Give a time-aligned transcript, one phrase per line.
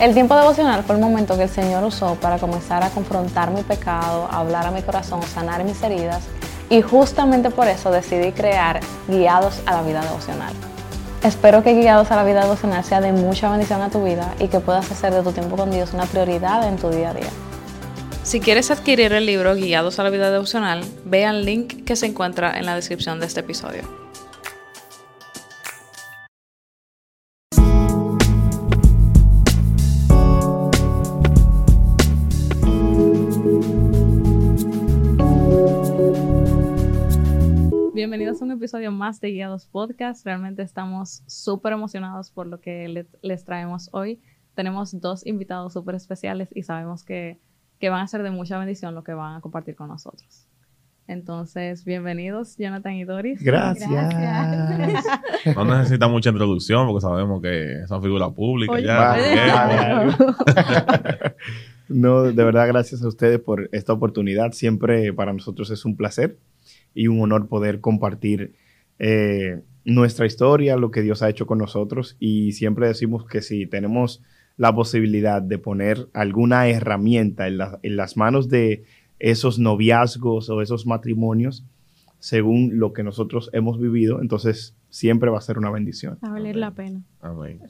[0.00, 3.62] El tiempo devocional fue el momento que el Señor usó para comenzar a confrontar mi
[3.62, 6.22] pecado, hablar a mi corazón, sanar mis heridas
[6.70, 10.52] y justamente por eso decidí crear Guiados a la Vida Devocional.
[11.24, 14.46] Espero que Guiados a la Vida Devocional sea de mucha bendición a tu vida y
[14.46, 17.30] que puedas hacer de tu tiempo con Dios una prioridad en tu día a día.
[18.22, 22.06] Si quieres adquirir el libro Guiados a la Vida Devocional, ve al link que se
[22.06, 24.07] encuentra en la descripción de este episodio.
[37.98, 40.24] Bienvenidos a un episodio más de Guiados Podcast.
[40.24, 44.20] Realmente estamos súper emocionados por lo que les traemos hoy.
[44.54, 47.40] Tenemos dos invitados súper especiales y sabemos que,
[47.82, 50.46] van a ser de mucha bendición lo que van a compartir con nosotros.
[51.08, 53.42] Entonces, bienvenidos, Jonathan y Doris.
[53.42, 53.90] Gracias.
[55.56, 58.80] No necesita mucha introducción porque sabemos que son figuras públicas
[61.88, 64.52] no, de verdad, gracias a ustedes por esta oportunidad.
[64.52, 66.38] Siempre para nosotros es un placer
[66.94, 68.54] y un honor poder compartir
[68.98, 73.66] eh, nuestra historia, lo que Dios ha hecho con nosotros y siempre decimos que si
[73.66, 74.22] tenemos
[74.56, 77.58] la posibilidad de poner alguna herramienta en,
[77.96, 78.84] las manos de
[79.18, 81.64] esos noviazgos o esos matrimonios,
[82.18, 86.18] según lo que nosotros hemos vivido, entonces siempre va a ser una bendición.
[86.22, 87.02] A valer la pena.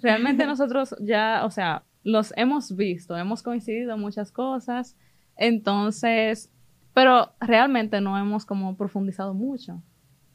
[0.03, 4.97] Realmente nosotros ya, o sea, los hemos visto, hemos coincidido en muchas cosas,
[5.37, 6.51] entonces
[6.99, 9.81] pero realmente no hemos como profundizado mucho.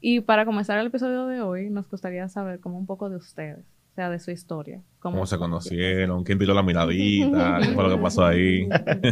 [0.00, 3.66] Y para comenzar el episodio de hoy, nos gustaría saber como un poco de ustedes,
[3.92, 4.80] o sea, de su historia.
[4.98, 6.24] ¿Cómo, se conocieron?
[6.24, 7.58] ¿Quién tiró la miradita?
[7.62, 8.66] ¿Qué fue lo que pasó ahí?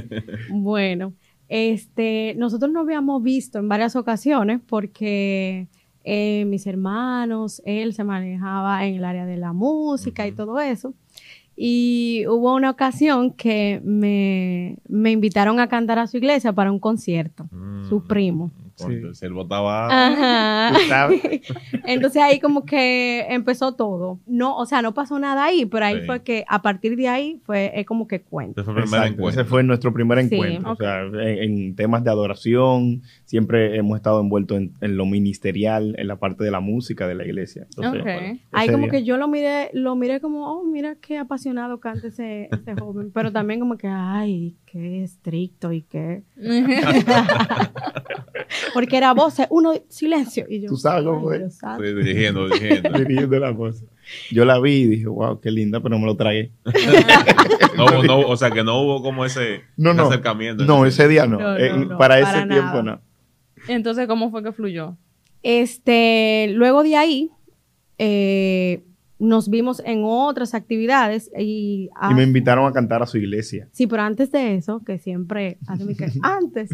[0.51, 1.13] bueno,
[1.47, 5.69] este, nosotros nos habíamos visto en varias ocasiones porque
[6.05, 10.95] eh, mis hermanos, él se manejaba en el área de la música y todo eso.
[11.57, 16.79] Y hubo una ocasión que me, me, invitaron a cantar a su iglesia para un
[16.79, 17.47] concierto,
[17.89, 18.07] su mm.
[18.77, 19.01] Sí.
[19.13, 19.87] estaba...
[19.87, 21.11] Ajá.
[21.87, 24.21] Entonces ahí como que empezó todo.
[24.27, 27.41] No, o sea, no pasó nada ahí, pero ahí fue que a partir de ahí
[27.45, 28.61] fue como que cuento.
[28.61, 30.73] Ese fue, Ese fue nuestro primer encuentro.
[30.73, 36.17] O sea, en, temas de adoración, siempre hemos estado envueltos en, lo ministerial, en la
[36.17, 37.67] parte de la música de la iglesia.
[38.53, 42.49] ahí como que yo lo miré, lo miré como, oh, mira qué apasionado canta ese,
[42.51, 43.11] ese joven.
[43.13, 46.23] Pero también como que, ay, qué estricto y qué...
[48.75, 50.47] Porque era voz, uno, silencio.
[50.49, 51.45] Y yo, ¿Tú sabes cómo fue?
[51.45, 52.91] Estoy dirigiendo, dirigiendo.
[52.99, 53.85] dirigiendo la voz.
[54.31, 56.53] Yo la vi y dije, wow, qué linda, pero no me lo tragué.
[57.77, 60.65] no, no, o sea, que no hubo como ese acercamiento.
[60.65, 61.39] No, ese día no.
[61.97, 63.01] para, ese tiempo no.
[63.69, 64.97] Entonces, ¿cómo fue que fluyó?
[65.43, 67.31] Este, luego de ahí,
[67.99, 68.83] eh,
[69.23, 71.89] nos vimos en otras actividades y...
[72.11, 73.69] y me invitaron a cantar a su iglesia.
[73.71, 75.59] Sí, pero antes de eso, que siempre
[76.23, 76.71] antes,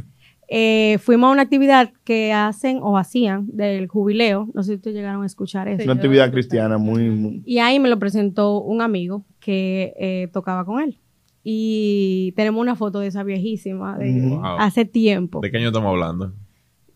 [0.51, 4.49] eh, fuimos a una actividad que hacen o hacían del jubileo.
[4.55, 5.85] No sé si ustedes llegaron a escuchar eso.
[5.85, 10.81] Una actividad cristiana muy, Y ahí me lo presentó un amigo que eh, tocaba con
[10.81, 10.99] él.
[11.45, 15.41] Y tenemos una foto de esa viejísima de hace tiempo.
[15.41, 16.33] ¿De qué año estamos hablando?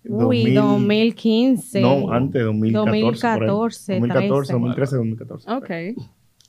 [0.05, 1.81] Uy, 2015.
[1.81, 4.01] No, antes, 2014.
[4.01, 4.01] 2014.
[4.01, 5.53] 2014, 2013, 2014.
[5.53, 5.71] Ok.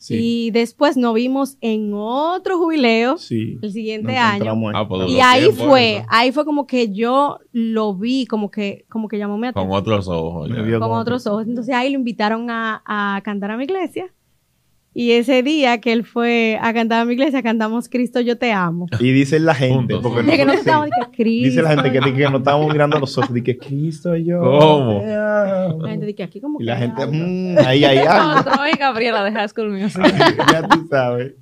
[0.10, 4.54] Y después nos vimos en otro jubileo el siguiente año.
[4.74, 9.08] Ah, pues, y ahí fue, ahí fue como que yo lo vi, como que, como
[9.08, 9.70] que llamó mi atención.
[9.70, 10.50] Con otros ojos.
[10.50, 11.48] Con, otros ojos.
[11.48, 14.14] Entonces ahí lo invitaron a, a cantar a mi iglesia.
[14.96, 18.52] Y ese día que él fue a cantar a mi iglesia, cantamos Cristo, yo te
[18.52, 18.86] amo.
[19.00, 21.50] Y dice la gente, porque no, que no estábamos, Cristo.
[21.50, 24.40] Dice la gente que, que no estábamos mirando a los ojos, que Cristo yo.
[24.40, 25.04] ¿Cómo?
[25.04, 28.50] La gente dice aquí como y la gente, mmm, ahí algo.
[28.50, 30.02] No, Gabriela de Music.
[30.52, 31.34] ya tú sabes.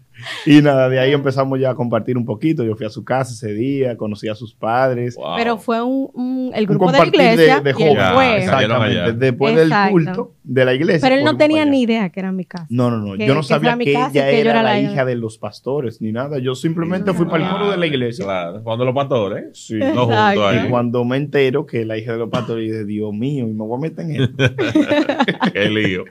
[0.45, 2.63] Y nada, de ahí empezamos ya a compartir un poquito.
[2.63, 5.17] Yo fui a su casa ese día, conocí a sus padres.
[5.37, 7.61] Pero fue un, el grupo de la iglesia.
[7.61, 9.13] De, de Exactamente.
[9.13, 11.07] Después del culto de la iglesia.
[11.07, 12.67] Pero él no tenía ni idea que era mi casa.
[12.69, 13.15] No, no, no.
[13.15, 16.39] yo no sabía que ella era, la, hija de los pastores ni nada.
[16.39, 18.25] Yo simplemente fui para el coro de la iglesia.
[18.25, 18.63] Claro.
[18.63, 19.45] Cuando los pastores.
[19.53, 19.75] Sí.
[19.75, 20.65] No juntos ahí.
[20.65, 23.63] Y cuando me entero que la hija de los pastores, dije, Dios mío, y me
[23.63, 24.35] voy a meter en esto.
[25.53, 26.05] Qué lío.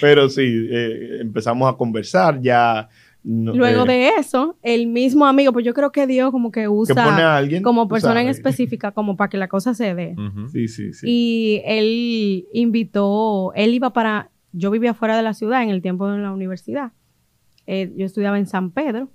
[0.00, 2.88] Pero sí, eh, empezamos a conversar ya
[3.24, 7.32] Luego eh, de eso, el mismo amigo, pues yo creo que Dios como que usa
[7.62, 10.14] como persona en específica como para que la cosa se dé.
[10.52, 11.06] Sí, sí, sí.
[11.08, 16.08] Y él invitó, él iba para, yo vivía fuera de la ciudad en el tiempo
[16.08, 16.92] de la universidad.
[17.66, 19.08] Eh, yo estudiaba en San Pedro.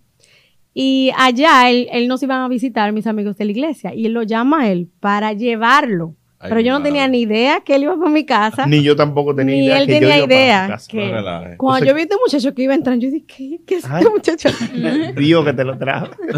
[0.74, 4.14] Y allá él, él nos iban a visitar mis amigos de la iglesia y él
[4.14, 7.98] lo llama a él para llevarlo pero yo no tenía ni idea que él iba
[7.98, 8.66] para mi casa.
[8.66, 9.80] Ni yo tampoco tenía ni idea.
[9.82, 10.68] él que tenía yo iba idea.
[10.70, 10.88] casa.
[10.90, 11.58] que- No relajes.
[11.58, 14.04] cuando yo vi a este muchacho que iba entrando, yo dije, ¿qué, qué es Ay.
[14.04, 14.50] este muchacho?
[15.18, 16.08] Dios que te lo trajo.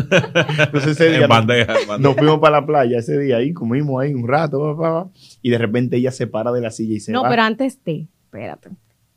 [0.59, 1.97] Entonces ese día En bandeja, en bandeja.
[1.99, 5.09] nos fuimos para la playa ese día ahí, comimos ahí un rato, pa, pa, pa,
[5.41, 7.29] y de repente ella se para de la silla y se No, va.
[7.29, 8.69] pero antes de, espérate.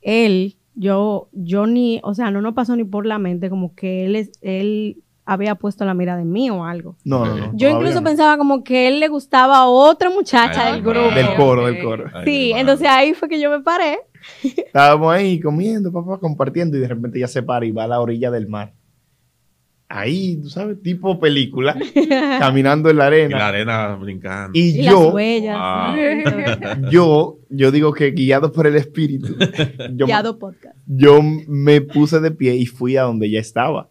[0.03, 4.05] Él, yo, yo ni, o sea, no nos pasó ni por la mente como que
[4.05, 6.97] él es, él había puesto la mirada en mí o algo.
[7.05, 7.51] No, no, no.
[7.55, 8.05] Yo incluso no.
[8.05, 11.15] pensaba como que él le gustaba a otra muchacha Ay, del grupo.
[11.15, 12.05] Del coro, del coro.
[12.13, 13.99] Ay, Sí, entonces ahí fue que yo me paré.
[14.43, 18.01] Estábamos ahí comiendo, papá, compartiendo, y de repente ella se para y va a la
[18.01, 18.73] orilla del mar.
[19.87, 21.77] Ahí, tú sabes, tipo película,
[22.39, 23.39] caminando en la Y arena.
[23.39, 24.51] la arena brincando.
[24.59, 25.59] Y, Y yo, las huellas.
[26.81, 26.91] Wow.
[26.91, 29.37] yo, yo digo que guiado por el espíritu,
[29.95, 30.75] yo, Yado podcast.
[30.87, 33.91] yo me puse de pie y fui a donde ella estaba.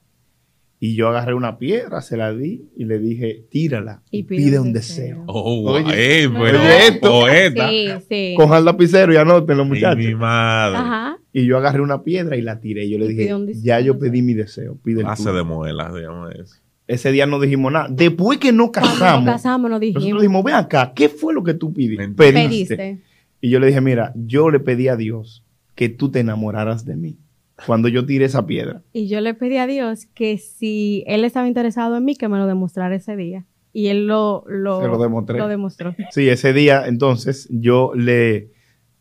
[0.85, 4.59] Y yo agarré una piedra, se la di y le dije, tírala y, Y pide,
[4.59, 5.23] un deseo.
[5.27, 7.09] Oh, Oye, eh, pero oye esto.
[7.09, 7.69] poeta.
[7.69, 8.33] Sí, sí.
[8.35, 10.03] Cojan el lapicero y anoten los muchachos.
[10.03, 10.75] mi madre.
[10.77, 11.17] Ajá.
[11.31, 12.83] Y yo agarré una piedra y la tiré.
[12.83, 13.63] Y yo le Y dije, deseo.
[13.63, 14.77] ya yo pedí mi deseo.
[14.83, 15.35] Pide el Hace tuyo".
[15.35, 16.55] de muelas, digamos eso.
[16.85, 17.87] Ese día no dijimos nada.
[17.89, 21.33] Después que nos Cuando casamos, nos casamos nos nosotros dijimos, dijimos, ven acá, ¿qué fue
[21.33, 22.09] lo que tú pediste?
[22.09, 22.99] pediste.
[23.39, 25.45] Y yo le dije, mira, yo le pedí a Dios
[25.75, 27.17] que tú te enamoraras de mí.
[27.65, 28.81] Cuando yo tiré esa piedra.
[28.93, 32.37] Y yo le pedí a Dios que si él estaba interesado en mí, que me
[32.37, 33.45] lo demostrara ese día.
[33.71, 35.39] Y él lo, lo, Se lo demostré.
[35.39, 35.95] lo demostró.
[36.11, 38.49] Sí, ese día, entonces, yo le,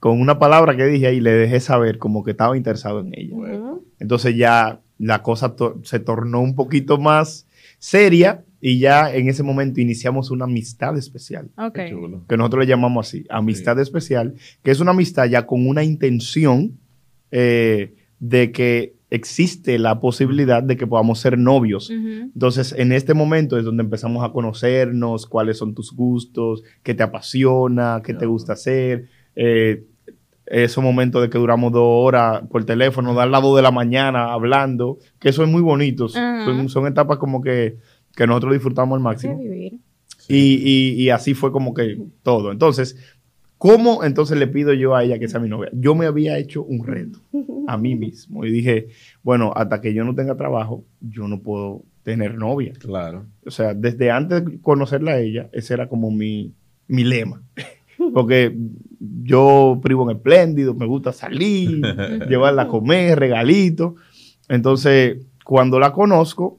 [0.00, 3.36] con una palabra que dije ahí, le dejé saber como que estaba interesado en ella.
[3.98, 7.46] Entonces ya la cosa to- se tornó un poquito más
[7.78, 11.50] seria y ya en ese momento iniciamos una amistad especial.
[11.58, 11.74] Ok.
[11.74, 12.24] Qué chulo.
[12.28, 16.78] que nosotros le llamamos así, amistad especial, que es una amistad ya con una intención
[17.30, 17.94] eh,
[18.24, 21.90] de que existe la posibilidad de que podamos ser novios.
[21.90, 27.02] Entonces, en este momento es donde empezamos a conocernos, cuáles son tus gustos, qué te
[27.02, 29.08] apasiona, qué te gusta hacer.
[29.34, 29.84] Eh,
[30.46, 34.32] esos momentos de que duramos dos horas por teléfono, dar las dos de la mañana
[34.32, 36.06] hablando, que eso es muy bonito.
[36.06, 36.44] Ajá.
[36.44, 37.78] Son, son etapas como que,
[38.14, 39.36] que nosotros disfrutamos al máximo.
[39.38, 39.80] vivir.
[40.28, 42.52] Y, y- y así fue como que todo.
[42.52, 42.96] Entonces,
[43.62, 45.70] ¿cómo entonces le pido yo a ella que sea mi novia?
[45.72, 47.20] Yo me había hecho un reto
[47.68, 48.88] a mí mismo y dije,
[49.22, 52.72] bueno, hasta que yo no tenga trabajo, yo no puedo tener novia.
[52.80, 53.26] Claro.
[53.46, 56.52] O sea, desde antes de conocerla a ella, ese era como mi,
[56.88, 57.40] mi lema.
[58.12, 58.52] Porque
[58.98, 61.82] yo privo en espléndido, me gusta salir,
[62.28, 63.92] llevarla a comer, regalitos.
[64.48, 66.58] Entonces, cuando la conozco,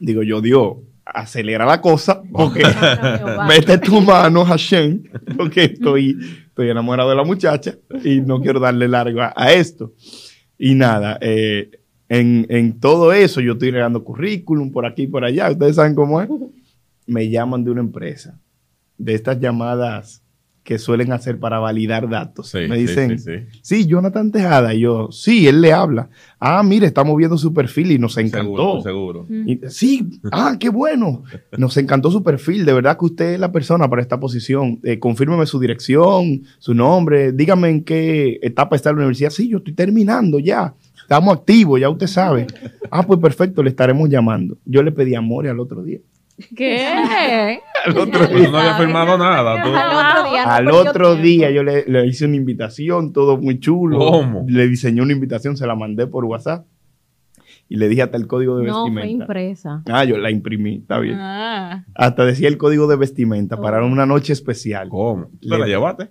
[0.00, 2.62] digo yo, Dios, acelera la cosa, porque
[3.48, 5.02] mete tu mano, Hashem,
[5.36, 6.16] porque estoy,
[6.46, 9.92] estoy enamorado de la muchacha y no quiero darle largo a, a esto.
[10.58, 11.70] Y nada, eh,
[12.08, 15.50] en, en todo eso yo estoy regando currículum por aquí y por allá.
[15.50, 16.28] Ustedes saben cómo es.
[17.06, 18.40] Me llaman de una empresa,
[18.96, 20.23] de estas llamadas
[20.64, 22.48] que suelen hacer para validar datos.
[22.48, 23.58] Sí, Me sí, dicen, sí, sí.
[23.62, 24.72] sí, Jonathan Tejada.
[24.74, 26.08] Y yo, sí, él le habla.
[26.40, 28.80] Ah, mire, estamos viendo su perfil y nos encantó.
[28.80, 29.26] Seguro, seguro.
[29.46, 31.22] Y- sí, ah, qué bueno.
[31.58, 32.64] Nos encantó su perfil.
[32.64, 34.80] De verdad que usted es la persona para esta posición.
[34.82, 37.32] Eh, confírmeme su dirección, su nombre.
[37.32, 39.30] Dígame en qué etapa está la universidad.
[39.30, 40.74] Sí, yo estoy terminando ya.
[41.02, 42.46] Estamos activos, ya usted sabe.
[42.90, 44.56] Ah, pues perfecto, le estaremos llamando.
[44.64, 45.98] Yo le pedí amor al otro día.
[46.56, 47.60] ¿Qué?
[47.84, 49.52] Al otro Pues día, no había firmado nada.
[49.52, 50.44] Al otro día.
[50.44, 51.22] no al perdió otro tiempo.
[51.22, 53.98] día yo le, le hice una invitación, todo muy chulo.
[53.98, 54.44] ¿Cómo?
[54.48, 56.66] Le diseñé una invitación, se la mandé por WhatsApp.
[57.68, 59.24] Y le dije hasta el código de No, fue vestimenta.
[59.24, 59.82] impresa.
[59.86, 61.16] Ah, yo la imprimí, está bien.
[61.18, 61.84] Ah.
[61.94, 64.88] Hasta decía el código de vestimenta para una noche especial.
[64.90, 65.28] ¿Cómo?
[65.40, 66.10] ¿Tú Le- la llevaste?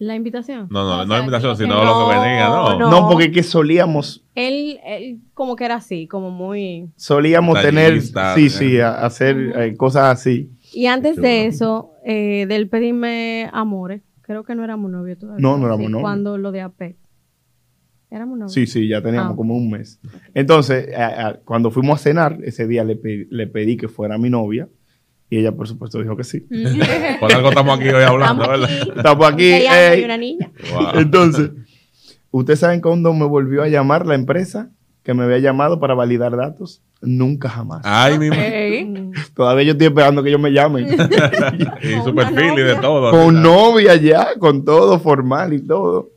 [0.00, 0.66] ¿La invitación?
[0.70, 2.78] No, no, O no la invitación, sino lo que venía, ¿no?
[2.78, 2.90] No.
[2.90, 6.90] No, porque que solíamos, Él, él como que era así, como muy...
[6.96, 10.50] solíamos tener, sí, sí, a- hacer eh, cosas así.
[10.72, 15.42] Y antes de eso, eh, del pedirme amores, creo que no éramos novios todavía.
[15.42, 16.02] No, no éramos Sí, novios.
[16.02, 16.96] Cuando lo de APEC.
[18.10, 18.52] Éramos novios.
[18.54, 19.36] Sí, sí, ya teníamos Ah.
[19.36, 20.00] como un mes.
[20.34, 24.16] Entonces, a- a- cuando fuimos a cenar, ese día le, pe- le pedí que fuera
[24.18, 24.66] mi novia
[25.30, 26.40] y ella, por supuesto, dijo que sí.
[27.20, 28.80] Por algo estamos aquí hoy hablando, Estamos ¿verdad?
[28.80, 28.90] aquí.
[28.96, 30.00] Estamos aquí.
[30.00, 30.50] Y una niña.
[30.72, 31.00] Wow.
[31.00, 31.50] Entonces,
[32.32, 34.70] ¿ustedes saben cuándo me volvió a llamar la empresa
[35.04, 36.82] que me había llamado para validar datos?
[37.00, 37.80] Nunca jamás.
[37.84, 38.28] Ay, mi.
[38.28, 39.12] Mm.
[39.34, 40.88] Todavía yo estoy esperando que ellos me llamen.
[41.82, 43.10] Y su perfil y de todo.
[43.12, 46.10] con novia ya, con todo formal y todo.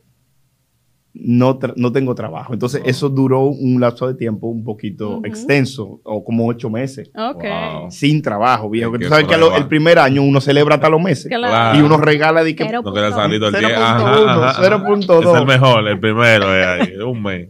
[1.16, 2.52] No, tra- no tengo trabajo.
[2.52, 7.08] Entonces, eso duró un lapso de tiempo un poquito extenso, o como ocho meses.
[7.14, 7.90] Wow.
[7.90, 8.90] sin trabajo, viejo.
[8.92, 11.28] Que tú sabes que lo- el primer año uno celebra hasta los meses.
[11.28, 11.78] Claro.
[11.78, 13.94] Y uno regala de que Pero- No quería salir todo el 0.1, día.
[13.94, 14.62] Ajá, ajá.
[14.62, 15.34] 0.2.
[15.34, 17.48] Es el mejor, el primero, eh, ahí, un mes.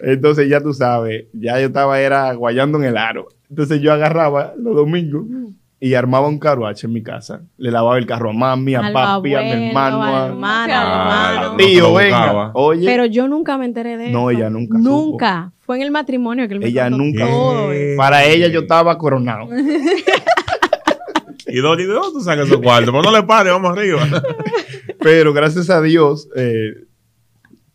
[0.00, 3.28] Entonces ya tú sabes, ya yo estaba era guayando en el aro.
[3.48, 5.24] Entonces yo agarraba los domingos
[5.78, 7.42] y armaba un carruaje en mi casa.
[7.58, 11.56] Le lavaba el carro a mami, a papi, a mi hermano, a, hermano, Ah, hermano.
[11.56, 12.50] tío, venga.
[12.54, 14.38] Oye, Pero yo nunca me enteré de No, eso.
[14.38, 15.52] ella nunca Nunca.
[15.60, 17.26] Fue en el matrimonio que él me ella contó nunca.
[17.28, 17.70] todo.
[17.70, 17.94] ¿Qué?
[17.96, 19.48] Para ella yo estaba coronado.
[21.48, 22.90] Y Dolly, ¿de dónde tú sacas esos cuartos?
[22.92, 24.00] Pero no le pares, vamos arriba.
[25.00, 26.74] Pero gracias a Dios eh,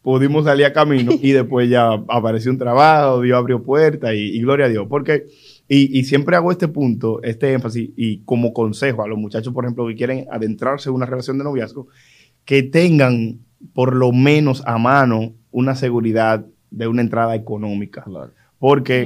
[0.02, 4.42] pudimos salir a camino y después ya apareció un trabajo, Dios abrió puertas y, y
[4.42, 4.88] gloria a Dios.
[4.90, 5.26] Porque,
[5.74, 9.64] y, y siempre hago este punto, este énfasis y como consejo a los muchachos, por
[9.64, 11.88] ejemplo, que quieren adentrarse en una relación de noviazgo,
[12.46, 13.40] que tengan
[13.74, 18.04] por lo menos a mano una seguridad de una entrada económica.
[18.60, 19.02] Porque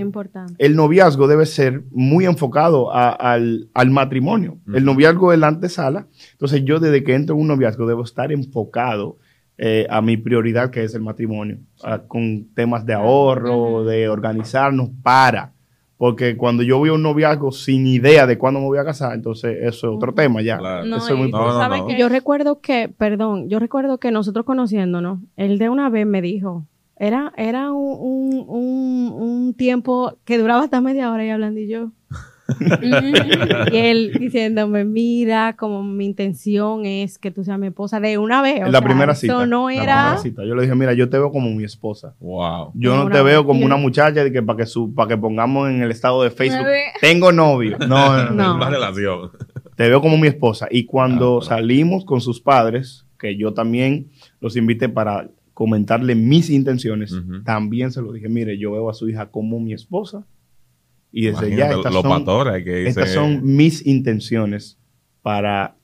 [0.58, 4.58] el noviazgo debe ser muy enfocado a- al, al matrimonio.
[4.74, 6.08] El noviazgo es la antesala.
[6.34, 9.18] Entonces yo desde que entro en un noviazgo debo estar enfocado
[9.58, 14.90] eh, a mi prioridad que es el matrimonio, a- con temas de ahorro, de organizarnos
[15.02, 15.54] para.
[15.98, 19.14] Porque cuando yo voy a un noviazgo sin idea de cuándo me voy a casar,
[19.14, 20.58] entonces eso es otro tema ya.
[20.58, 20.86] Claro.
[20.86, 21.88] No, Eso es muy No, no.
[21.88, 26.22] que Yo recuerdo que, perdón, yo recuerdo que nosotros conociéndonos, él de una vez me
[26.22, 26.66] dijo,
[26.98, 31.68] era, era un, un, un, un tiempo que duraba hasta media hora y hablando y
[31.68, 31.92] yo.
[32.82, 38.42] Y él diciéndome, mira, como mi intención es que tú seas mi esposa de una
[38.42, 38.62] vez.
[38.62, 39.46] o la sea, primera eso cita.
[39.46, 39.84] no la era...
[39.84, 40.46] primera cita.
[40.46, 42.16] Yo le dije, mira, yo te veo como mi esposa.
[42.20, 42.72] Wow.
[42.76, 45.70] Yo no te veo como una muchacha de que para que su, para que pongamos
[45.70, 46.66] en el estado de Facebook,
[47.02, 47.78] tengo novio.
[47.80, 47.88] No,
[48.18, 48.32] no, no.
[48.32, 48.56] No.
[48.56, 49.32] Una relación.
[49.76, 50.68] te veo como mi esposa.
[50.70, 51.42] Y cuando Ah, bueno.
[51.42, 54.08] salimos con sus padres, que yo también
[54.40, 59.08] los invité para comentarle mis intenciones, también se lo dije, mire, yo veo a su
[59.10, 60.26] hija como mi esposa.
[61.18, 64.78] Y desde ya Imagínate estas los son, pastores que estas son mis intenciones
[65.22, 65.78] para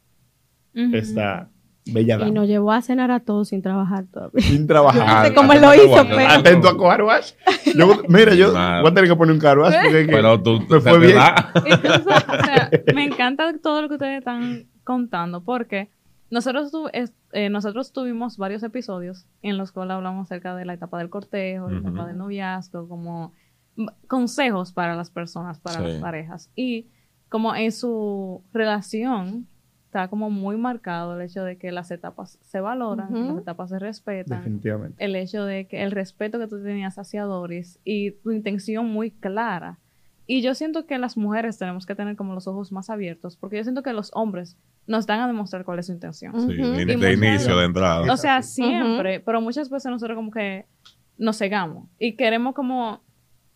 [0.73, 1.49] esta
[1.85, 2.31] bella Y dama.
[2.31, 4.41] nos llevó a cenar a todos sin trabajar todavía.
[4.41, 4.99] Sin trabajar.
[5.01, 6.29] Yo no sé Ah, cómo él lo atento hizo, pero...
[6.33, 7.31] Atento a car wash.
[7.75, 10.41] Yo- mira, yo voy a tener que poner un car wash porque es que Pero
[10.43, 11.17] tú, me fue bien.
[11.65, 15.89] Y tú o sea, me encanta todo lo que ustedes están contando porque
[16.29, 20.73] nosotros, tu- es- eh, nosotros tuvimos varios episodios en los cuales hablamos acerca de la
[20.73, 23.31] etapa del cortejo, la etapa del noviazgo, como
[24.07, 25.83] consejos para las personas, para Sí.
[25.87, 26.49] las parejas.
[26.55, 26.87] Y
[27.29, 29.47] como en su relación
[29.85, 33.33] está como muy marcado el hecho de que las etapas se valoran, Ujú.
[33.33, 35.03] las etapas se respetan Definitivamente.
[35.03, 39.11] el hecho de que el respeto que tú tenías hacia Doris y tu intención muy
[39.11, 39.79] clara.
[40.27, 43.57] Y yo siento que las mujeres tenemos que tener como los ojos más abiertos, porque
[43.57, 44.55] yo siento que los hombres
[44.87, 46.39] nos dan a demostrar cuál es su intención.
[46.39, 48.13] Sí, Y de, de muchas- inicio, de entrada.
[48.13, 50.67] O sea, siempre, pero muchas veces nosotros como que
[51.17, 53.01] nos cegamos y queremos como,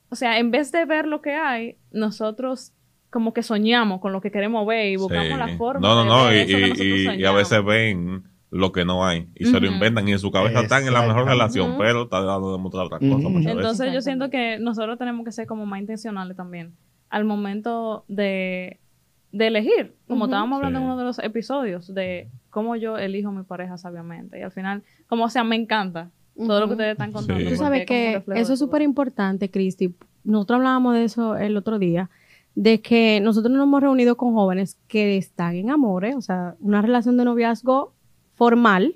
[0.10, 2.72] o sea, en vez de ver lo que hay, nosotros
[3.10, 5.34] como que soñamos con lo que queremos ver y buscamos Sí.
[5.38, 5.80] la forma.
[5.88, 6.24] No, no, de no.
[6.26, 9.46] ver Y, eso que y- y- y a veces ven lo que no hay y
[9.46, 12.52] se lo inventan y en su cabeza están en la mejor relación, pero está dando
[12.54, 13.30] de mostrar otra cosa Ujú.
[13.30, 13.58] muchas veces.
[13.58, 16.74] Entonces yo siento que nosotros tenemos que ser como más intencionales también
[17.10, 18.80] al momento de,
[19.32, 23.44] de elegir, como estábamos hablando en uno de los episodios, de cómo yo elijo mi
[23.44, 24.40] pareja sabiamente.
[24.40, 27.50] Y al final, como o sea, me encanta todo lo que ustedes están contando.
[27.50, 27.56] Sí.
[27.58, 29.96] Sabes que eso es súper importante, Cristi.
[30.24, 32.10] Nosotros hablábamos de eso el otro día,
[32.56, 36.82] de que nosotros nos hemos reunido con jóvenes que están en amores, o sea, una
[36.82, 37.95] relación de noviazgo
[38.36, 38.94] formal,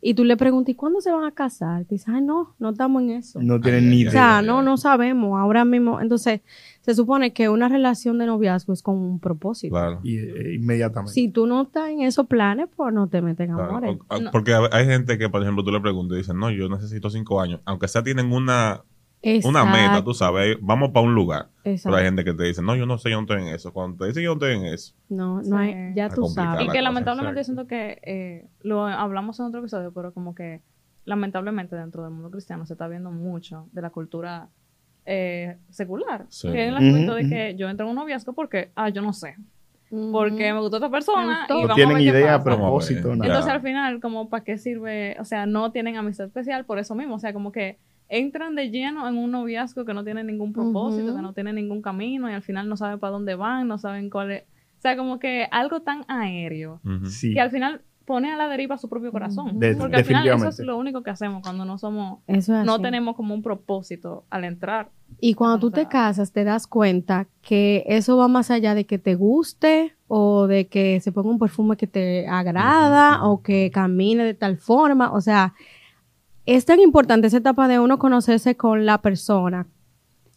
[0.00, 1.84] y tú le preguntas, ¿y cuándo se van a casar?
[1.84, 3.40] Te dice, ay, no, no estamos en eso.
[3.42, 4.10] No tienen ni ay, o idea.
[4.12, 6.00] sea, no, no sabemos ahora mismo.
[6.00, 6.40] Entonces,
[6.80, 9.74] se supone que una relación de noviazgo es con un propósito.
[9.74, 10.00] Claro.
[10.02, 11.12] Y, eh, inmediatamente.
[11.12, 13.70] Si tú no estás en esos planes, pues no te metes en claro.
[13.70, 13.98] amores.
[14.08, 14.30] O- o- No.
[14.30, 17.10] Porque hay- hay gente que, por ejemplo, tú le preguntas y dicen, no, yo necesito
[17.10, 17.60] cinco años.
[17.64, 18.82] Aunque sea tienen una,
[19.44, 21.48] una meta, tú sabes, vamos para un lugar.
[21.64, 21.82] exacto.
[21.84, 23.72] Pero hay gente que te dice, no, yo no sé, yo no estoy en eso.
[23.72, 26.62] Cuando te dicen yo no estoy en eso, No, no hay, ya tú sabes.
[26.62, 27.66] Y que cosa, lamentablemente yo exacto.
[27.66, 30.62] siento que eh, lo hablamos en otro episodio, pero como que
[31.04, 34.48] lamentablemente dentro del mundo cristiano se está viendo mucho de la cultura
[35.06, 36.26] eh, secular.
[36.28, 36.50] Sí.
[36.50, 39.12] Que es el aspecto de que yo entro en un noviazgo porque, ah, yo no
[39.12, 39.36] sé,
[40.12, 42.38] porque me gustó esta persona y No No vamos a tienen ver qué idea a
[42.38, 42.56] pasa.
[42.56, 43.12] propósito.
[43.12, 43.26] A nada.
[43.26, 46.94] Entonces al final, como para qué sirve, o sea, no tienen amistad especial por eso
[46.94, 47.78] mismo, o sea, como que
[48.10, 51.80] entran de lleno en un noviazgo que no tiene ningún propósito, que no tiene ningún
[51.80, 54.96] camino y al final no saben para dónde van, no saben cuál es, o sea,
[54.96, 56.80] como que algo tan aéreo.
[57.04, 57.32] Sí.
[57.34, 59.60] que al final pone a la deriva su propio corazón.
[59.78, 62.74] Porque al final eso es lo único que hacemos cuando no somos, Eso es no
[62.74, 62.82] así.
[62.82, 64.90] tenemos como un propósito al entrar.
[65.20, 68.98] Y cuando tú te casas, te das cuenta que eso va más allá de que
[68.98, 74.24] te guste o de que se ponga un perfume que te agrada o que camine
[74.24, 75.12] de tal forma.
[75.12, 75.54] O sea,
[76.46, 79.66] es tan importante esa etapa de uno conocerse con la persona,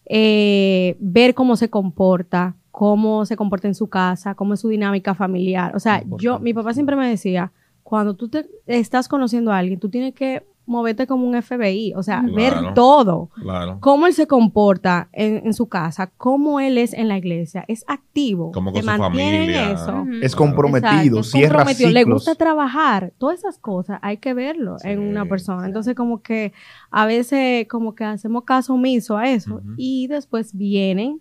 [0.06, 5.16] eh, ver cómo se comporta, cómo se comporta en su casa, cómo es su dinámica
[5.16, 5.76] familiar.
[5.76, 7.52] O sea, yo, mi papá siempre me decía,
[7.84, 12.03] cuando tú te estás conociendo a alguien, tú tienes que moverte como un FBI, o
[12.03, 13.77] sea, ver todo, claro.
[13.82, 18.51] cómo él se comporta en, su casa, cómo él es en la iglesia, es activo,
[18.51, 20.05] como con su familia, eso.
[20.22, 21.89] es comprometido, Exacto, cierra comprometido.
[21.89, 26.53] le gusta trabajar, todas esas cosas hay que verlo en una persona, entonces como que
[26.91, 31.20] a veces como que hacemos caso omiso a eso y después vienen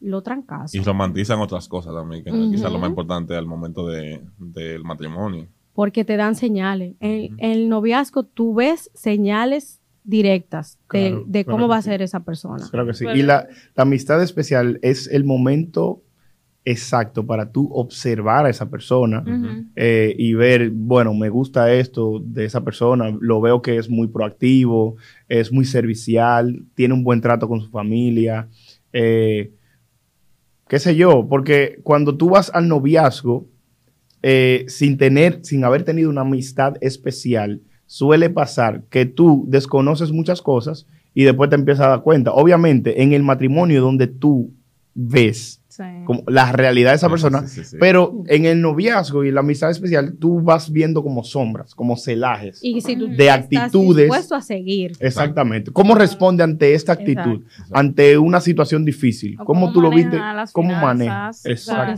[0.00, 0.74] lo trancas.
[0.74, 4.82] Y romantizan otras cosas también, que uh quizás lo más importante al momento de, del
[4.82, 6.94] matrimonio porque te dan señales.
[7.00, 12.66] En, el noviazgo tú ves señales directas de, cómo va a ser esa persona.
[12.70, 13.06] Claro que sí.
[13.06, 16.02] y la, amistad especial es el momento
[16.64, 19.24] exacto para tú observar a esa persona
[19.76, 24.08] eh, y ver, bueno, me gusta esto de esa persona, lo veo que es muy
[24.08, 24.96] proactivo,
[25.28, 28.48] es muy servicial, tiene un buen trato con su familia,
[28.92, 29.52] eh,
[30.68, 33.46] qué sé yo, porque cuando tú vas al noviazgo,
[34.22, 40.42] eh, sin tener, sin haber tenido una amistad especial, suele pasar que tú desconoces muchas
[40.42, 42.32] cosas y después te empiezas a dar cuenta.
[42.32, 44.52] Obviamente, en el matrimonio donde tú
[44.94, 45.60] ves
[46.04, 47.44] como la realidad de esa persona,
[47.78, 52.60] pero en el noviazgo y la amistad especial, tú vas viendo como sombras, como celajes
[52.62, 54.04] y si tú de actitudes.
[54.04, 54.92] Dispuesto a seguir.
[55.00, 55.70] Exactamente.
[55.70, 59.36] ¿Cómo responde ante esta actitud, ante una situación difícil?
[59.44, 60.18] ¿Cómo, tú lo viste?
[60.52, 61.42] ¿Cómo manejas?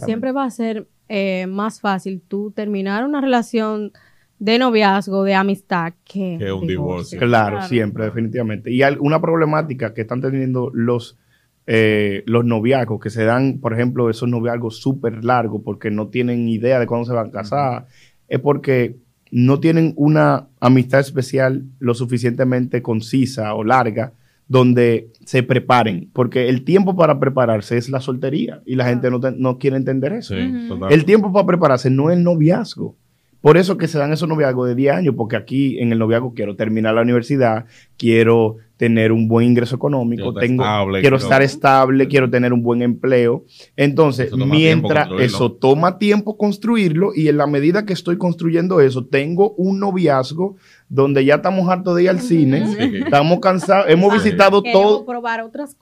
[0.05, 3.93] Siempre va a ser eh, más fácil tú terminar una relación
[4.39, 7.19] de noviazgo, de amistad, que, un divorcio.
[7.19, 8.73] Claro, siempre, definitivamente.
[8.73, 11.19] Y una problemática que están teniendo los,
[11.67, 16.49] eh, los noviazgos, que se dan, por ejemplo, esos noviazgos súper largos porque no tienen
[16.49, 17.89] idea de cuándo se van a casar,
[18.27, 18.97] es porque
[19.31, 24.15] no tienen una amistad especial lo suficientemente concisa o larga
[24.49, 29.59] donde se preparen, porque el tiempo para prepararse es la soltería y la gente no,
[29.59, 30.35] quiere entender eso.
[30.35, 32.97] el tiempo para prepararse no es el noviazgo.
[33.43, 36.33] Por eso que se dan esos noviazgos de 10 años, porque aquí en el noviazgo
[36.33, 37.67] quiero terminar la universidad,
[37.99, 40.65] quiero tener un buen ingreso económico, tengo,
[41.01, 43.45] quiero estar estable, quiero tener un buen empleo.
[43.77, 49.55] Entonces, mientras eso toma tiempo construirlo y en la medida que estoy construyendo eso, tengo
[49.55, 50.57] un noviazgo
[50.89, 52.65] donde ya estamos hartos de ir al cine,
[53.05, 55.05] estamos cansados, hemos visitado todo.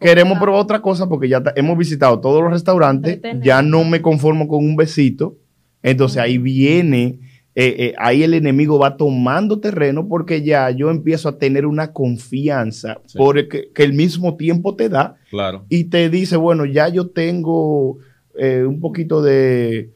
[0.01, 4.49] Queremos probar otra cosa porque ya hemos visitado todos los restaurantes, ya no me conformo
[4.49, 5.37] con un besito.
[5.83, 7.30] Entonces ahí viene
[7.63, 11.93] eh, eh, ahí el enemigo va tomando terreno porque ya yo empiezo a tener una
[11.93, 15.67] confianza porque, que el mismo tiempo te da claro.
[15.69, 17.99] y te dice, bueno, ya yo tengo
[18.39, 19.91] eh, un poquito de,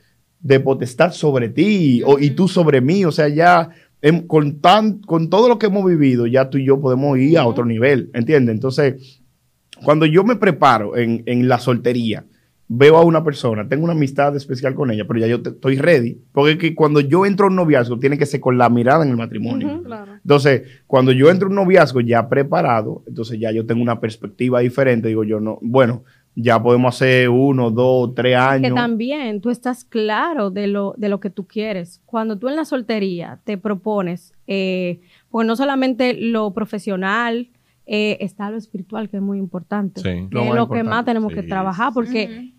[0.62, 3.70] potestad sobre ti y tú sobre mí, o sea, ya
[4.02, 7.38] em, con, tan, con todo lo que hemos vivido, ya tú y yo podemos ir
[7.38, 8.56] a otro nivel, ¿entiendes?
[8.56, 9.22] Entonces,
[9.82, 12.26] cuando yo me preparo en, en la soltería,
[12.68, 16.18] veo a una persona, tengo una amistad especial con ella, pero ya yo estoy ready.
[16.32, 19.10] Porque que cuando yo entro a un noviazgo, tiene que ser con la mirada en
[19.10, 19.82] el matrimonio.
[20.22, 24.60] Entonces, cuando yo entro a un noviazgo ya preparado, entonces ya yo tengo una perspectiva
[24.60, 25.08] diferente.
[25.08, 28.70] Digo yo, no, bueno, ya podemos hacer uno, dos, tres años.
[28.70, 32.00] Que también tú estás claro de lo, de lo que tú quieres.
[32.06, 35.00] Cuando tú en la soltería te propones, eh,
[35.30, 37.50] pues no solamente lo profesional,
[37.86, 40.02] eh, está lo espiritual, que es muy importante.
[40.02, 42.53] que es lo que más tenemos que trabajar, porque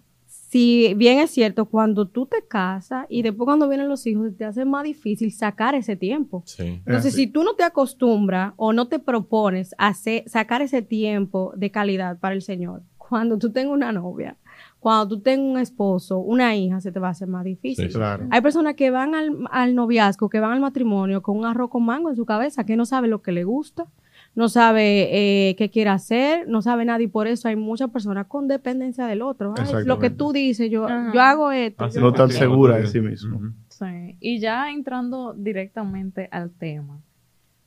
[0.49, 4.45] si bien es cierto, cuando tú te casas y después cuando vienen los hijos, te
[4.45, 6.43] hace más difícil sacar ese tiempo.
[6.57, 11.71] Entonces, si tú no te acostumbras o no te propones hacer, sacar ese tiempo de
[11.71, 14.37] calidad para el Señor, cuando tú tengas una novia,
[14.79, 17.89] cuando tú tengas un esposo, una hija, se te va a hacer más difícil.
[18.29, 21.83] Hay personas que van al, al, noviazgo, que van al matrimonio con un arroz con
[21.83, 23.87] mango en su cabeza, que no sabe lo que le gusta,
[24.35, 28.27] no sabe eh, qué quiere hacer, no sabe nada y por eso hay muchas personas
[28.27, 29.53] con dependencia del otro.
[29.85, 31.87] lo que tú dices, yo, yo hago esto.
[31.99, 33.39] no tan segura de sí mismo.
[33.69, 34.17] Sí.
[34.19, 36.99] Y ya entrando directamente al tema.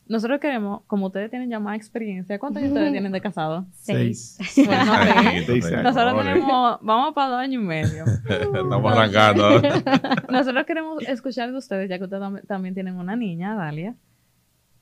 [0.08, 3.66] Nosotros queremos, como ustedes tienen ya más experiencia, ¿cuántos años ustedes tienen de casado?
[3.72, 4.38] Seis.
[4.56, 8.04] Nosotros tenemos, vamos para dos años y medio.
[8.28, 9.60] Estamos arrancando.
[10.30, 13.94] Nosotros queremos escuchar de ustedes, ya que ustedes también tienen una niña, Dalia.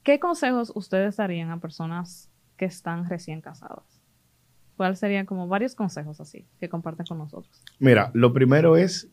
[0.07, 3.83] ¿Qué consejos ustedes darían a personas que están recién casadas?
[4.77, 7.61] ¿Cuáles serían como varios consejos así que comparten con nosotros?
[7.81, 9.09] Mira, lo primero es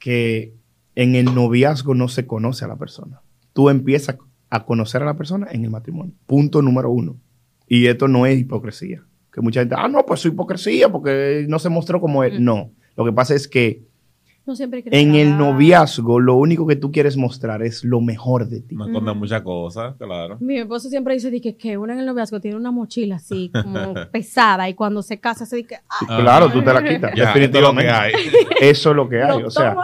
[0.00, 0.52] que
[0.96, 3.22] en el noviazgo no se conoce a la persona.
[3.52, 4.18] Tú empiezas
[4.48, 6.12] a conocer a la persona en el matrimonio.
[6.26, 7.16] Punto número uno.
[7.68, 9.04] Y esto no es hipocresía.
[9.32, 12.42] Que mucha gente, ah, no, pues es hipocresía porque no se mostró como él.
[12.44, 12.72] No.
[12.96, 13.86] Lo que pasa es que
[14.58, 18.74] en el noviazgo, lo único que tú quieres mostrar es lo mejor de ti.
[18.74, 20.36] Me esconde muchas cosas, claro.
[20.40, 23.94] Mi esposo siempre dice que, que uno en el noviazgo tiene una mochila así, como
[24.10, 27.90] pesada, y cuando se casa se dice Claro, tú te la quitas, definitivamente.
[28.60, 29.42] Eso es lo que hay.
[29.42, 29.76] o sea,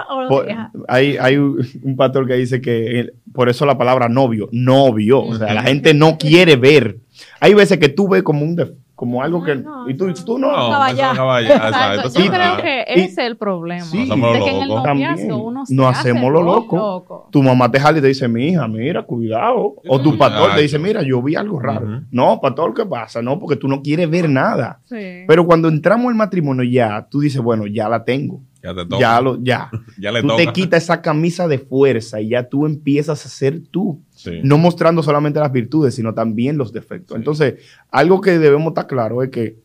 [0.88, 5.22] hay, hay un pastor que dice que por eso la palabra novio, novio.
[5.22, 6.98] O sea, la gente no quiere ver.
[7.40, 8.56] Hay veces que tú ves como un
[8.96, 13.84] como algo que y tú, tú no, no, yo creo que ese es el problema.
[13.84, 17.28] Sí, de que en el noviazgo uno se no hacemos lo loco.
[17.30, 20.62] tu mamá te jala y te dice mi hija mira cuidado o tu pastor te
[20.62, 24.10] dice mira yo vi algo raro no pastor qué pasa no porque tú no quieres
[24.10, 24.80] ver nada.
[24.88, 28.98] Pero cuando entramos al matrimonio ya tú dices bueno ya la tengo ya te toca.
[28.98, 29.70] Ya, lo, ya.
[29.98, 33.60] ya le tú te quitas esa camisa de fuerza y ya tú empiezas a ser
[33.70, 34.02] tú.
[34.42, 37.16] No mostrando solamente las virtudes, sino también los defectos.
[37.16, 37.54] Entonces,
[37.90, 39.56] algo que debemos estar claro es que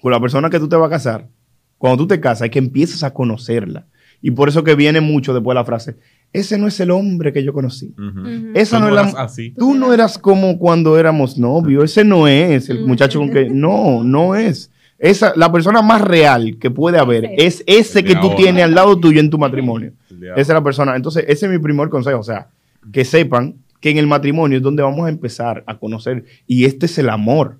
[0.00, 1.28] con la persona que tú te vas a casar,
[1.78, 3.86] cuando tú te casas, es que empiezas a conocerla.
[4.20, 5.96] Y por eso que viene mucho después la frase,
[6.32, 7.94] ese no es el hombre que yo conocí.
[8.54, 9.50] Esa no, eras así.
[9.50, 11.84] Tú no eras como cuando éramos novios.
[11.84, 13.50] Ese no es el muchacho con que...
[13.50, 14.70] No, no es.
[14.98, 18.96] Esa, la persona más real que puede haber es ese que tú tienes al lado
[18.96, 19.92] tuyo en tu matrimonio.
[20.08, 20.94] Esa es la persona.
[20.94, 22.20] Entonces, ese es mi primer consejo.
[22.20, 22.46] O sea,
[22.92, 26.24] que sepan que en el matrimonio es donde vamos a empezar a conocer.
[26.46, 27.58] Y este es el amor,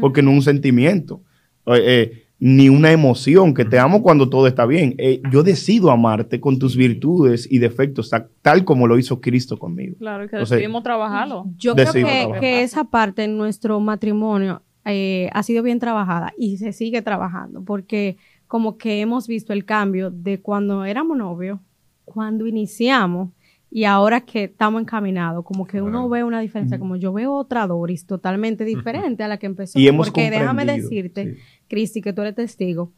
[0.00, 1.22] porque no es un sentimiento,
[1.66, 4.96] eh, eh, ni una emoción, que te amo cuando todo está bien.
[4.98, 8.10] Eh, yo decido amarte con tus virtudes y defectos,
[8.42, 9.96] tal como lo hizo Cristo conmigo.
[9.98, 11.46] Claro, que decidimos trabajarlo.
[11.56, 17.02] Yo creo que, esa parte en nuestro matrimonio ha sido bien trabajada y se sigue
[17.02, 18.16] trabajando, porque
[18.48, 21.60] como que hemos visto el cambio de cuando éramos novios,
[22.04, 23.30] cuando iniciamos
[23.74, 27.66] y ahora que estamos encaminados, como que uno ve una diferencia, como yo veo otra
[27.66, 29.78] Doris totalmente diferente a la que empezó.
[29.78, 32.92] Y hemos Porque déjame decirte, Cristi, que tú eres testigo,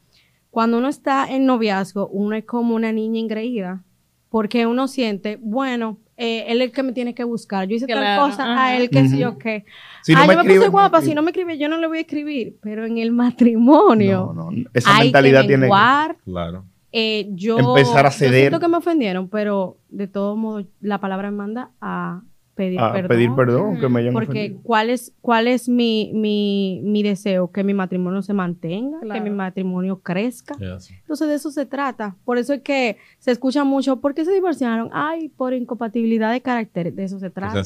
[0.51, 3.85] cuando uno está en noviazgo, uno es como una niña engreída,
[4.31, 7.69] porque uno siente, bueno, eh, él es el que me tiene que buscar.
[7.69, 9.65] Yo hice tal cosa a él, que sé yo qué.
[10.03, 11.99] Si no me yo me puse guapa, si no me escribe, yo no le voy
[11.99, 12.57] a escribir.
[12.61, 14.33] Pero en el matrimonio.
[14.35, 14.65] No, no.
[14.75, 15.69] Esa mentalidad que tiene.
[15.69, 16.65] Claro
[16.97, 18.33] eh, yo, empezar a ceder.
[18.33, 22.23] Yo siento que me ofendieron, pero de todo modo la palabra me manda a
[22.55, 23.09] pedir a perdón.
[23.09, 27.51] pedir perdón, que me hayan Porque ¿cuál es, cuál es mi, mi, mi deseo?
[27.51, 30.55] Que mi matrimonio se mantenga, que mi matrimonio crezca.
[30.61, 32.15] Entonces de eso se trata.
[32.25, 34.91] Por eso es que se escucha mucho, ¿por qué se divorciaron?
[34.93, 36.93] Ay, por incompatibilidad de carácter.
[36.93, 37.65] De eso se trata.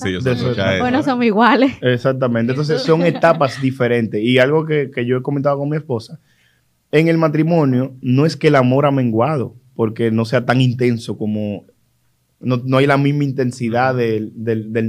[0.80, 1.72] bueno, somos iguales.
[1.82, 2.52] Exactamente.
[2.52, 4.22] Entonces son etapas diferentes.
[4.22, 6.18] Y algo que, que yo he comentado con mi esposa,
[6.92, 11.16] en el matrimonio no es que el amor ha menguado, porque no sea tan intenso
[11.16, 11.64] como,
[12.40, 14.32] no, hay la misma intensidad del,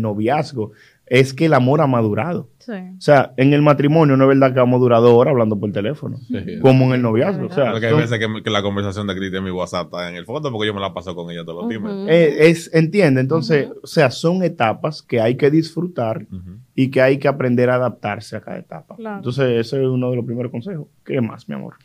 [0.02, 0.72] noviazgo,
[1.06, 2.50] es que el amor ha madurado.
[2.68, 6.20] O sea, en el matrimonio no es verdad que hemos durado horas hablando por teléfono,
[6.62, 7.48] como en el noviazgo.
[7.48, 10.16] O sea, porque hay veces que, la conversación de Cristian en mi WhatsApp está en
[10.16, 11.82] el fondo porque yo me la paso con ella todos los días.
[12.08, 16.28] Eh, es, entiende, entonces, o sea, son etapas que hay que disfrutar
[16.76, 18.96] y que hay que aprender a adaptarse a cada etapa.
[18.98, 20.88] Entonces, ese es uno de los primeros consejos.
[21.04, 21.76] ¿Qué más, mi amor?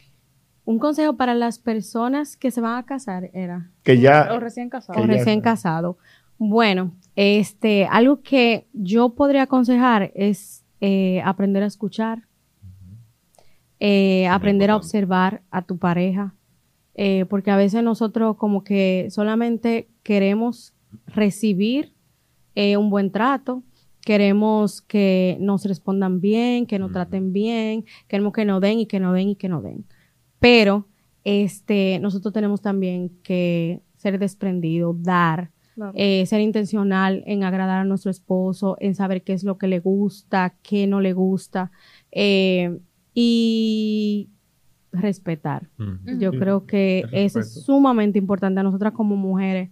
[0.65, 3.71] Un consejo para las personas que se van a casar era.
[3.83, 4.31] Que ya.
[4.33, 5.03] O recién casados.
[5.03, 5.99] O recién casado.
[6.39, 12.27] Bueno, este, algo que yo podría aconsejar es eh, aprender a escuchar,
[13.79, 16.35] eh, aprender a observar a tu pareja,
[16.95, 20.75] eh, porque a veces nosotros como que solamente queremos
[21.07, 21.93] recibir
[22.57, 23.65] un buen trato,
[24.03, 29.01] queremos que nos respondan bien, que nos traten bien, queremos que nos den y que
[29.01, 29.85] nos den y que nos den.
[30.45, 30.87] Pero
[31.25, 35.51] este, nosotros tenemos también que ser desprendido, dar,
[35.95, 39.81] eh, ser intencional en agradar a nuestro esposo, en saber qué es lo que le
[39.81, 41.73] gusta, qué no le gusta
[42.13, 42.79] eh,
[43.15, 44.29] y
[44.93, 45.71] respetar.
[46.19, 49.71] Yo creo que eso es sumamente importante a nosotras como mujeres.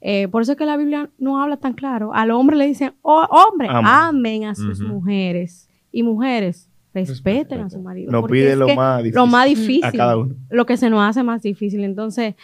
[0.00, 2.14] Eh, por eso es que la Biblia no habla tan claro.
[2.14, 5.68] Al hombre le dicen, oh, hombre, amen a sus mujeres.
[5.92, 8.12] Y mujeres, respeten a su marido.
[8.12, 9.84] No pide lo, más difícil lo más difícil.
[9.84, 10.34] A cada uno.
[10.48, 11.82] Lo que se nos hace más difícil.
[11.82, 12.34] Entonces,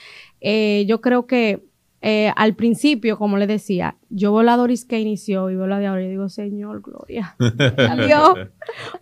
[0.40, 1.62] eh, yo creo que
[2.02, 5.78] eh, al principio, como le decía, yo veo la Doris que inició y veo la
[5.78, 7.36] de ahora y digo, Señor, gloria
[8.06, 8.48] Dios.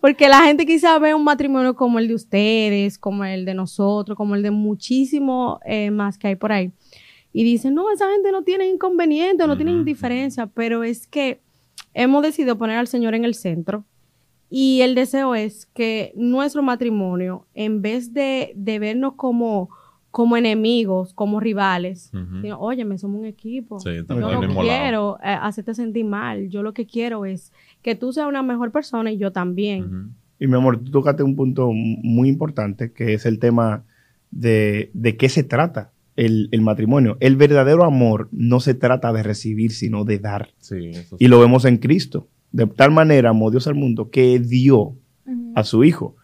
[0.01, 4.17] Porque la gente quizá ve un matrimonio como el de ustedes, como el de nosotros,
[4.17, 6.71] como el de muchísimo eh, más que hay por ahí.
[7.31, 11.39] Y dicen, no, esa gente no tiene inconveniente, no tiene indiferencia, pero es que
[11.93, 13.85] hemos decidido poner al Señor en el centro
[14.49, 19.69] y el deseo es que nuestro matrimonio, en vez de, vernos como,
[20.11, 22.11] como enemigos, como rivales,
[22.57, 23.77] oye, me somos un equipo.
[23.83, 24.03] yo
[24.41, 26.49] no quiero eh, hacerte sentir mal.
[26.49, 30.15] Yo lo que quiero es que tú seas una mejor persona y yo también.
[30.39, 33.83] Y mi amor, tú tocaste un punto muy importante, que es el tema
[34.31, 37.17] de, de qué se trata el, matrimonio.
[37.19, 40.49] El verdadero amor no se trata de recibir, sino de dar.
[40.59, 42.27] Sí, Y lo vemos en Cristo.
[42.51, 44.95] De tal manera amó Dios al mundo que dio
[45.55, 46.15] a su Hijo.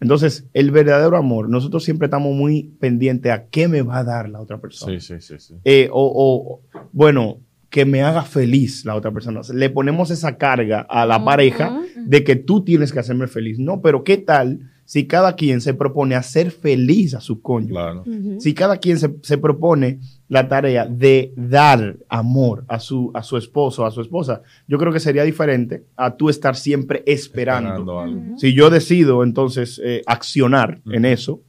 [0.00, 4.28] Entonces, el verdadero amor, nosotros siempre estamos muy pendientes a qué me va a dar
[4.28, 4.98] la otra persona.
[4.98, 5.54] Sí, sí, sí.
[5.64, 7.38] Eh, o, bueno,
[7.70, 9.40] que me haga feliz la otra persona.
[9.54, 13.60] Le ponemos esa carga a la pareja de que tú tienes que hacerme feliz.
[13.60, 18.52] No, pero ¿qué tal si cada quien se propone hacer feliz a su cónyuge, si
[18.52, 23.90] cada quien se, propone la tarea de dar amor a su, a su esposo, a
[23.90, 28.04] su esposa, yo creo que sería diferente a tú estar siempre esperando.
[28.36, 31.40] Si yo decido entonces eh, accionar en eso,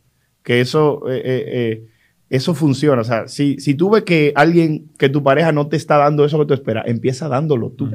[0.44, 1.86] que eso, eh, eh,
[2.30, 3.02] eso funciona.
[3.02, 6.24] O sea, si, si tú ves que alguien, que tu pareja no te está dando
[6.24, 7.90] eso que tú esperas, empieza dándolo tú.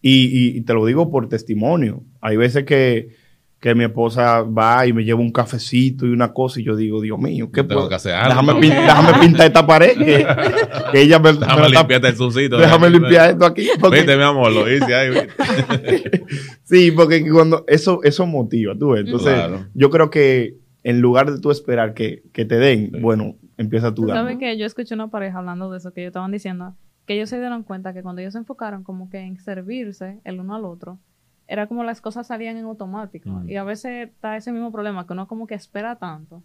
[0.00, 2.02] y te lo digo por testimonio.
[2.20, 3.23] Hay veces que
[3.64, 7.00] que mi esposa va y me lleva un cafecito y una cosa y yo digo,
[7.00, 7.88] Dios mío, ¿qué puedo?
[7.88, 9.96] Que hacer déjame, déjame, pintar esta pared.
[9.96, 12.58] Que, ella me, déjame limpiar el sucito.
[12.58, 13.66] Déjame limpiar esto aquí.
[13.90, 15.14] Viste, mi amor, lo hice ahí.
[16.62, 19.06] sí, porque cuando eso, eso motiva, tú ves.
[19.06, 19.34] Entonces,
[19.72, 24.06] yo creo que en lugar de tú esperar que, que te den, bueno, empieza tú
[24.08, 27.30] ¿Sabes que Yo escuché una pareja hablando de eso, que ellos estaban diciendo que ellos
[27.30, 30.66] se dieron cuenta que cuando ellos se enfocaron como que en servirse el uno al
[30.66, 30.98] otro,
[31.46, 33.42] era como las cosas salían en automático.
[33.46, 36.42] Y a veces está ese mismo problema, que uno como que espera tanto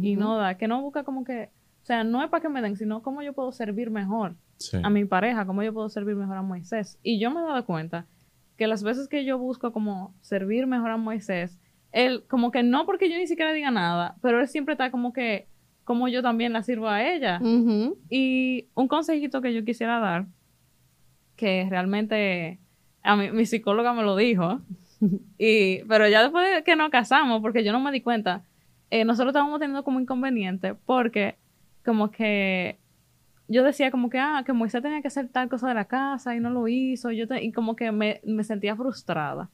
[0.00, 1.50] y no da, que no busca como que,
[1.82, 4.36] o sea, no es para que me den, sino cómo yo puedo servir mejor
[4.82, 6.98] a mi pareja, cómo yo puedo servir mejor a Moisés.
[7.02, 8.06] Y yo me he dado cuenta
[8.56, 11.58] que las veces que yo busco como servir mejor a Moisés,
[11.90, 15.12] él como que no porque yo ni siquiera diga nada, pero él siempre está como
[15.12, 15.48] que,
[15.84, 17.40] como yo también la sirvo a ella.
[18.08, 20.26] Y un consejito que yo quisiera dar,
[21.34, 22.60] que realmente
[23.02, 24.60] a mí, mi psicóloga me lo dijo.
[25.36, 28.44] Y, pero ya después de que nos casamos, porque yo no me di cuenta,
[28.90, 31.38] eh, nosotros estábamos teniendo como inconveniente porque
[31.84, 32.78] como que
[33.48, 36.36] yo decía como que, ah, que Moisés tenía que hacer tal cosa de la casa
[36.36, 37.10] y no lo hizo.
[37.10, 39.50] Y, yo y como que me, me, sentía frustrada.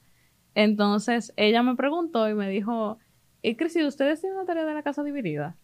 [0.55, 2.99] Entonces ella me preguntó y me dijo,
[3.43, 5.57] ¿y Cris, ustedes tienen una tarea de la casa dividida?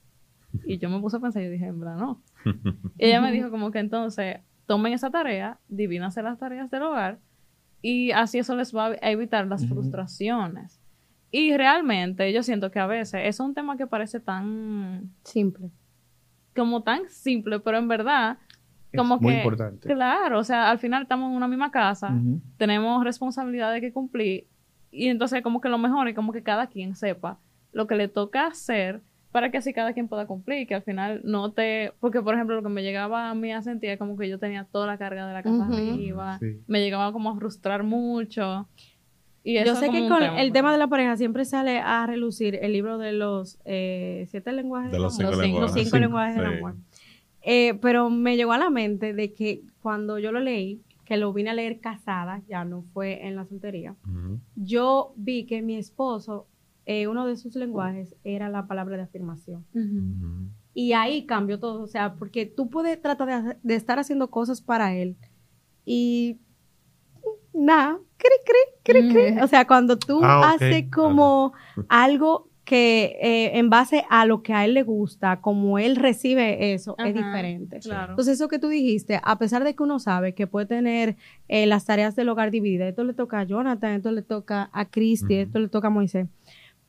[0.64, 2.22] Y yo me puse a pensar y dije, en verdad, no.
[2.96, 7.18] y ella me dijo como que entonces tomen esa tarea, divídanse las tareas del hogar
[7.84, 10.80] y así eso les va a evitar las frustraciones.
[11.30, 15.68] Y realmente yo siento que a veces es un tema que parece tan simple.
[16.56, 18.38] Como tan simple, pero en verdad
[18.96, 19.86] como muy importante.
[19.86, 22.10] Claro, o sea, al final estamos en una misma casa,
[22.56, 24.46] tenemos responsabilidades que cumplir
[24.90, 27.38] y entonces como que lo mejor es como que cada quien sepa
[27.72, 29.02] lo que le toca hacer
[29.34, 32.54] para que así cada quien pueda cumplir, que al final no te, porque por ejemplo
[32.54, 35.26] lo que me llegaba a mí a sentir como que yo tenía toda la carga
[35.26, 38.68] de la casa arriba, me llegaba como a frustrar mucho.
[39.42, 42.74] Y yo sé que con el tema de la pareja siempre sale a relucir el
[42.74, 45.74] libro de los eh, siete lenguajes de los cinco, lenguajes.
[45.74, 46.76] Los cinco lenguajes del amor.
[47.42, 51.32] Eh, pero me llegó a la mente de que cuando yo lo leí, que lo
[51.32, 53.96] vine a leer casada, ya no fue en la soltería,
[54.54, 56.46] yo vi que mi esposo
[56.86, 59.64] eh, uno de sus lenguajes era la palabra de afirmación.
[60.74, 64.94] Y ahí cambió todo, o sea, porque tú puedes tratar de, estar haciendo cosas para
[64.94, 65.16] él
[65.84, 66.40] y
[67.52, 71.52] nada, cri, cri, cri, O sea, cuando tú ah, haces como
[71.88, 76.72] algo que eh, en base a lo que a él le gusta, como él recibe
[76.72, 77.78] eso, es diferente.
[77.84, 81.16] Entonces, eso que tú dijiste, a pesar de que uno sabe que puede tener
[81.48, 84.86] eh, las tareas del hogar divididas, esto le toca a Jonathan, esto le toca a
[84.86, 86.26] Cristi, esto le toca a Moisés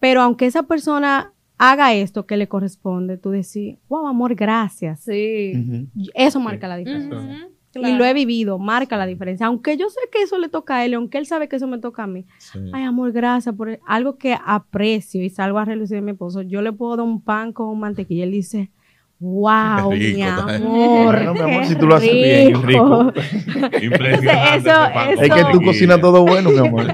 [0.05, 4.99] pero aunque esa persona haga esto que le corresponde, tú decís, wow, amor, gracias.
[4.99, 5.87] Sí.
[6.13, 7.49] Eso marca la diferencia.
[7.73, 9.47] Y lo he vivido, marca la diferencia.
[9.47, 11.79] Aunque yo sé que eso le toca a él, aunque él sabe que eso me
[11.79, 12.23] toca a mí.
[12.71, 16.43] Ay, amor, gracias por algo que aprecio y salgo a relucir de mi esposo.
[16.43, 18.25] Yo le puedo dar un pan con mantequilla.
[18.25, 18.69] Él dice,
[19.17, 21.33] Wow, mi amor.
[21.33, 23.13] mi amor, si tú lo haces bien, rico.
[23.81, 24.57] Impresionante.
[24.57, 26.93] Eso, es que tú cocinas todo bueno, mi amor.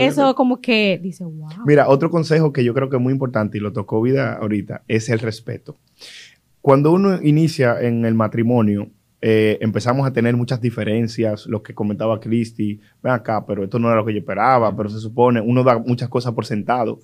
[0.00, 1.48] Eso como que dice, wow.
[1.66, 4.82] Mira, otro consejo que yo creo que es muy importante y lo tocó vida ahorita
[4.88, 5.76] es el respeto.
[6.60, 8.90] Cuando uno inicia en el matrimonio,
[9.24, 13.86] eh, empezamos a tener muchas diferencias, lo que comentaba Cristi, ven acá, pero esto no
[13.86, 16.98] era lo que yo esperaba, pero se supone, uno da muchas cosas por sentado.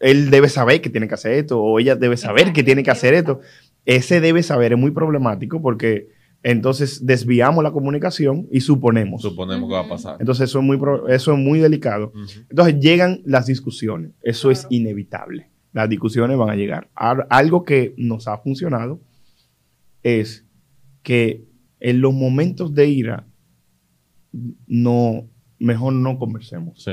[0.00, 2.90] Él debe saber que tiene que hacer esto, o ella debe saber que tiene que
[2.90, 3.40] hacer esto.
[3.86, 6.08] Ese debe saber es muy problemático porque
[6.42, 9.22] entonces desviamos la comunicación y suponemos.
[9.22, 10.16] Suponemos que va a pasar.
[10.20, 12.12] Entonces eso es muy, eso es muy delicado.
[12.48, 15.50] Entonces llegan las discusiones, eso es inevitable.
[15.72, 16.90] Las discusiones van a llegar.
[16.94, 19.00] Algo que nos ha funcionado
[20.02, 20.46] es
[21.02, 21.44] que
[21.78, 23.26] en los momentos de ira
[24.66, 26.86] no mejor no conversemos.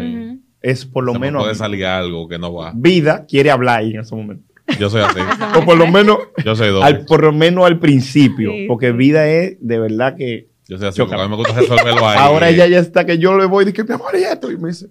[0.62, 2.74] Es por lo menos puede salir algo que no va.
[2.76, 4.47] Vida quiere hablar ahí en ese momento.
[4.80, 5.20] Yo soy así.
[5.56, 6.86] o por lo menos, yo soy doble.
[6.86, 10.50] Al, por lo menos al principio, porque vida es de verdad que.
[10.68, 12.18] Yo soy así, porque a mí me gusta resolverlo ahí.
[12.20, 14.52] Ahora ella ya está que yo le voy y que mi amor y esto.
[14.52, 14.88] Y me dice,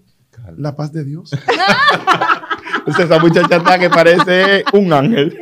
[0.57, 1.31] la paz de Dios.
[2.79, 5.39] Entonces esa muchacha está que parece un ángel.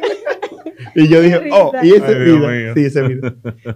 [0.95, 2.75] Y yo dije, oh, y ese vida.
[2.75, 3.35] Sí, ese vida.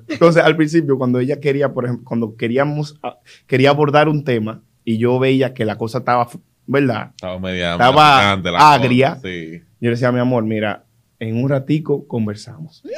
[0.08, 4.62] Entonces, al principio, cuando ella quería, por ejemplo, cuando queríamos, ah, quería abordar un tema
[4.84, 6.28] y yo veía que la cosa estaba,
[6.68, 7.10] ¿verdad?
[7.10, 8.32] Estaba media Estaba
[8.72, 9.16] agria.
[9.16, 9.62] Sí.
[9.80, 10.84] Yo le decía, mi amor, mira,
[11.18, 12.82] en un ratico conversamos.
[12.84, 12.90] ¡No,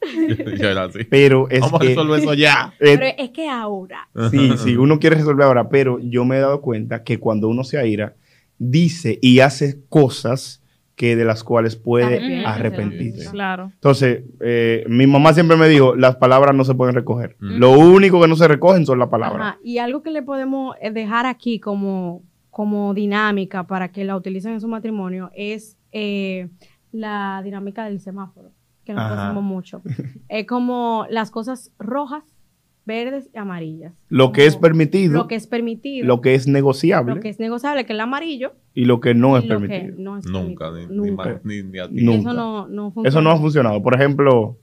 [0.56, 1.04] yo era así.
[1.04, 2.72] Pero es Vamos que, a resolver eso ya.
[2.78, 4.08] Pero es que ahora.
[4.30, 7.64] Sí, sí, uno quiere resolver ahora, pero yo me he dado cuenta que cuando uno
[7.64, 8.14] se aira,
[8.58, 10.62] dice y hace cosas
[10.98, 13.30] que de las cuales puede arrepentirse.
[13.30, 13.70] Claro.
[13.72, 17.36] Entonces, eh, mi mamá siempre me dijo, las palabras no se pueden recoger.
[17.38, 19.56] Lo único que no se recogen son las palabras.
[19.62, 22.24] Y algo que le podemos eh, dejar aquí como,
[22.58, 26.48] como dinámica para que la utilicen en su matrimonio es eh,
[26.90, 28.50] la dinámica del semáforo,
[28.82, 29.80] que nos hacemos mucho.
[30.28, 32.24] es como las cosas rojas
[32.88, 33.92] verdes y amarillas.
[34.08, 35.12] Lo que es permitido.
[35.12, 36.06] Lo que es permitido.
[36.06, 37.14] Lo que es negociable.
[37.14, 38.54] Lo que es negociable, que es el amarillo.
[38.74, 39.94] Y lo que no es permitido.
[39.98, 41.40] nunca, ni, nunca.
[41.44, 43.82] Ni, ni, Eso no, no Eso no ha funcionado.
[43.82, 44.56] Por ejemplo,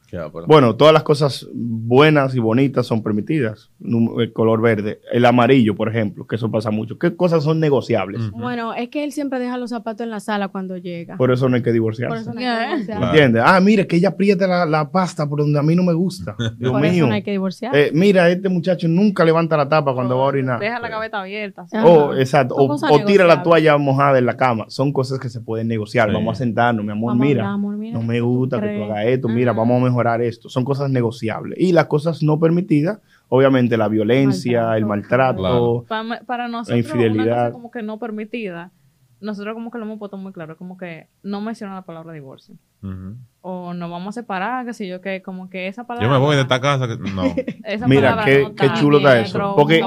[0.47, 3.71] bueno, todas las cosas buenas y bonitas son permitidas.
[3.81, 4.99] El color verde.
[5.11, 6.97] El amarillo, por ejemplo, que eso pasa mucho.
[6.97, 8.31] ¿Qué cosas son negociables?
[8.31, 11.17] Bueno, es que él siempre deja los zapatos en la sala cuando llega.
[11.17, 12.09] Por eso no hay que divorciarse.
[12.09, 13.05] Por eso no hay que divorciarse.
[13.05, 13.43] ¿Entiendes?
[13.45, 16.35] Ah, mire, que ella apriete la, la, pasta por donde a mí no me gusta.
[16.57, 16.91] Dios por mío.
[16.91, 17.87] Eso no hay que divorciarse.
[17.87, 20.59] Eh, mira, este muchacho nunca levanta la tapa cuando va a orinar.
[20.59, 21.65] Deja la gaveta abierta.
[21.83, 22.55] Oh, exacto.
[22.55, 24.65] O, o, tira la toalla mojada en la cama.
[24.69, 26.11] Son cosas que se pueden negociar.
[26.11, 27.97] Vamos a sentarnos, mi amor, mira, amor, mira.
[27.97, 29.27] No me gusta que tú hagas esto.
[29.27, 30.49] Mira, vamos a mejorar esto.
[30.49, 31.59] Son cosas negociables.
[31.59, 32.99] Y las cosas no permitidas,
[33.29, 37.25] obviamente la violencia, el maltrato, para, nosotros, la infidelidad.
[37.25, 38.71] Una cosa como que no permitida,
[39.21, 42.55] nosotros como que lo hemos puesto muy claro, como que no menciona la palabra divorcio.
[43.41, 46.07] O nos vamos a separar, que sé yo, que como que esa palabra...
[46.07, 47.23] Yo me voy de esta casa, que no.
[47.87, 49.55] Mira, qué, qué chulo está eso.
[49.55, 49.81] Porque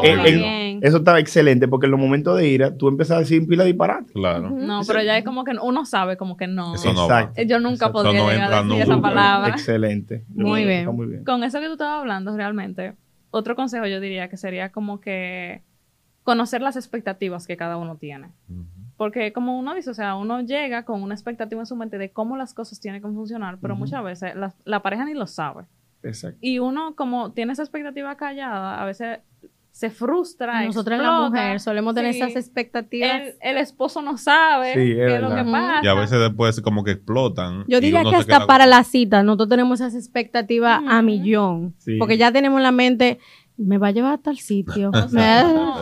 [0.82, 4.12] eso está excelente, porque en los momentos de ira, tú empiezas a decir pila disparate.
[4.12, 4.50] Claro.
[4.50, 6.74] No, pero ya es como que uno sabe como que no.
[6.74, 7.08] Eso no
[7.44, 9.48] Yo nunca podría llegar a decir esa palabra.
[9.50, 10.24] Excelente.
[10.28, 10.86] Muy bien.
[10.94, 11.24] muy bien.
[11.24, 12.94] Con eso que tú estabas hablando, realmente,
[13.30, 15.62] otro consejo yo diría que sería como que
[16.24, 18.28] conocer las expectativas que cada uno tiene.
[18.98, 22.10] Porque como uno dice, o sea, uno llega con una expectativa en su mente de
[22.10, 24.32] cómo las cosas tienen que funcionar, pero muchas veces
[24.64, 25.64] la, pareja ni lo sabe.
[26.02, 26.36] Exacto.
[26.40, 29.20] Y uno como tiene esa expectativa callada, a veces
[29.70, 30.64] se frustra.
[30.64, 33.36] Nosotros la mujer solemos tener esas expectativas.
[33.40, 35.80] El, esposo no sabe qué es, lo que pasa.
[35.84, 37.64] Y a veces después como que explotan.
[37.68, 41.76] Yo diría que hasta para la cita nosotros tenemos esas expectativas a millón.
[42.00, 43.20] Porque ya tenemos en la mente,
[43.58, 44.90] me va a llevar a tal sitio.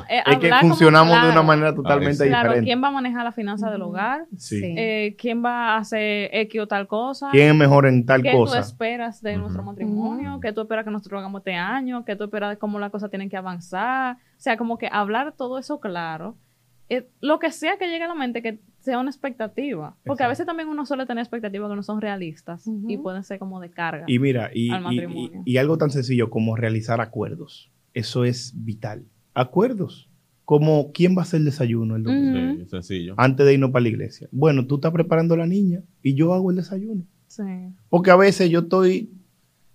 [0.09, 2.63] Eh, es que funcionamos de una manera totalmente diferente.
[2.63, 4.27] ¿quién va a manejar la finanza del hogar?
[4.37, 4.61] Sí.
[4.63, 7.29] Eh, ¿Quién va a hacer X o tal cosa?
[7.33, 8.31] ¿Quién es mejor en tal cosa?
[8.31, 10.39] ¿Qué tú esperas de nuestro matrimonio?
[10.41, 12.05] ¿Qué tú esperas que nosotros hagamos este año?
[12.05, 14.17] ¿Qué tú esperas de cómo las cosas tienen que avanzar?
[14.17, 16.37] O sea, como que hablar todo eso claro.
[16.89, 19.97] Eh, lo que sea que llegue a la mente, que sea una expectativa.
[20.05, 23.41] Porque a veces también uno suele tener expectativas que no son realistas y pueden ser
[23.41, 24.05] como de carga.
[24.07, 24.71] Y mira, y,
[25.45, 27.73] y, algo tan sencillo como realizar acuerdos.
[27.95, 29.05] Eso es vital.
[29.35, 30.09] Acuerdos.
[30.45, 32.63] Como quién va a hacer el desayuno el domingo.
[32.63, 33.15] Sí, sencillo.
[33.17, 34.29] Antes de irnos para la iglesia.
[34.31, 37.05] Bueno, tú estás preparando a la niña y yo hago el desayuno.
[37.27, 37.43] Sí.
[37.89, 39.11] Porque a veces yo estoy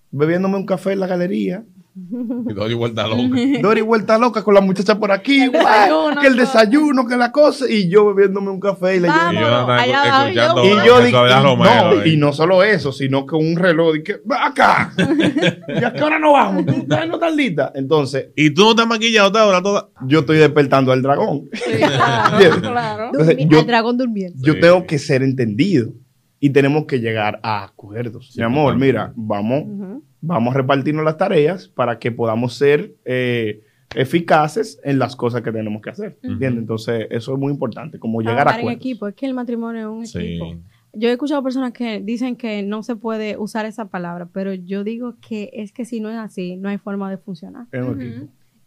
[0.10, 1.65] bebiéndome un café en la galería
[2.49, 3.38] y Dori vuelta loca.
[3.62, 7.65] Dori vuelta loca con la muchacha por aquí, el que el desayuno, que la cosa,
[7.69, 12.32] y yo bebiéndome un café y le y yo, y yo dije, no, y no
[12.34, 16.65] solo eso, sino que un reloj, y que, acá, y a qué hora no vamos,
[16.65, 17.71] tú no estás lista.
[17.75, 19.89] Entonces, y tú no estás maquillado ahora toda.
[20.08, 21.49] Yo estoy despertando al dragón.
[21.54, 23.12] Sí, claro, claro.
[23.19, 24.38] el dragón durmiendo.
[24.41, 25.91] Yo tengo que ser entendido
[26.39, 28.34] y tenemos que llegar a acuerdos.
[28.38, 33.64] Mi amor, mira, vamos vamos a repartirnos las tareas para que podamos ser eh,
[33.96, 36.18] eficaces en las cosas que tenemos que hacer.
[36.22, 38.72] Entonces, eso es muy importante, como llegar a acuerdos.
[38.72, 40.46] en equipo, es que el matrimonio es un equipo.
[40.94, 44.84] Yo he escuchado personas que dicen que no se puede usar esa palabra, pero yo
[44.84, 47.68] digo que es que si no es así, no hay forma de funcionar.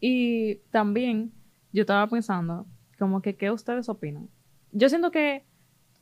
[0.00, 1.32] Y también
[1.72, 2.66] yo estaba pensando,
[2.98, 4.28] como que, ¿qué ustedes opinan?
[4.72, 5.44] Yo siento que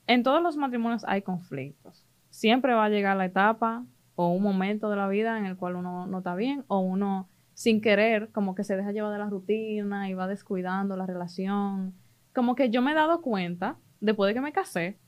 [0.07, 2.05] en todos los matrimonios hay conflictos.
[2.31, 5.77] Siempre va a llegar la etapa o un momento de la vida en el cual
[5.77, 9.29] uno no está bien o uno sin querer como que se deja llevar de la
[9.29, 11.95] rutina y va descuidando la relación.
[12.35, 14.99] Como que yo me he dado cuenta, después de que me casé,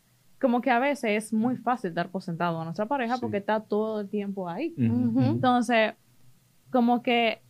[0.41, 3.61] como que a veces es muy fácil dar por sentado a nuestra pareja porque está
[3.61, 4.75] todo el tiempo ahí.
[4.77, 5.95] Entonces,
[6.71, 7.41] como que,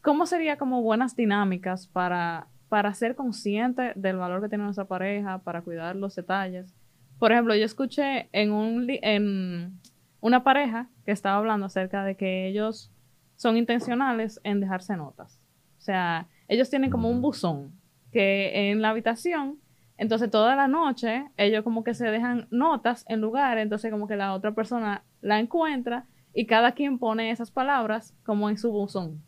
[0.00, 5.38] ¿cómo sería como buenas dinámicas para, para ser consciente del valor que tiene nuestra pareja,
[5.38, 6.72] para cuidar los detalles?
[7.18, 9.80] por ejemplo, yo escuché en, un, en
[10.24, 12.90] una pareja que estaba hablando acerca de que ellos
[13.36, 15.38] son intencionales en dejarse notas.
[15.76, 17.72] O sea, ellos tienen como un buzón
[18.10, 19.58] que en la habitación,
[19.98, 24.16] entonces toda la noche ellos como que se dejan notas en lugares, entonces como que
[24.16, 29.22] la otra persona la encuentra y cada quien pone esas palabras como en su buzón.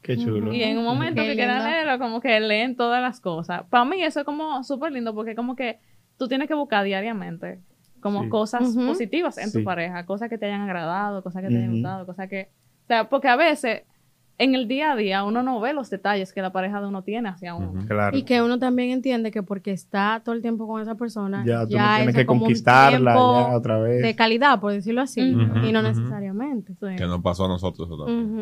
[0.00, 0.52] Qué chulo.
[0.52, 3.64] Y en un momento que quieran leerlo, como que leen todas las cosas.
[3.68, 5.80] Para mí eso es como súper lindo porque como que
[6.16, 7.60] tú tienes que buscar diariamente
[8.06, 11.72] como cosas positivas en tu pareja, cosas que te hayan agradado, cosas que te hayan
[11.72, 12.48] gustado, cosas que...
[12.84, 13.82] O sea, porque a veces
[14.38, 17.02] en el día a día uno no ve los detalles que la pareja de uno
[17.02, 17.84] tiene hacia uno.
[18.12, 21.62] Y que uno también entiende que porque está todo el tiempo con esa persona, ya,
[21.62, 24.02] tú tienes que conquistarla ya otra vez.
[24.02, 26.74] De calidad, por decirlo así, y no necesariamente.
[26.96, 27.88] Que nos pasó a nosotros.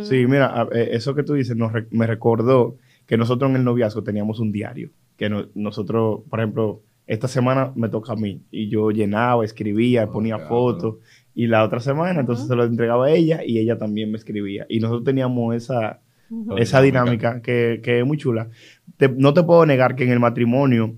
[0.06, 1.56] Sí, mira, eh, eso que tú dices
[1.90, 7.28] me recordó que nosotros en el noviazgo teníamos un diario, que nosotros, por ejemplo, esta
[7.28, 10.96] semana me toca a mí, y yo llenaba, escribía, ponía fotos,
[11.34, 14.66] y la otra semana, entonces se lo entregaba a ella y ella también me escribía.
[14.68, 16.00] Y nosotros teníamos esa,
[16.56, 17.42] esa dinámica.
[17.42, 18.50] que, que, es muy chula.
[19.16, 20.94] no te puedo negar que en el matrimonio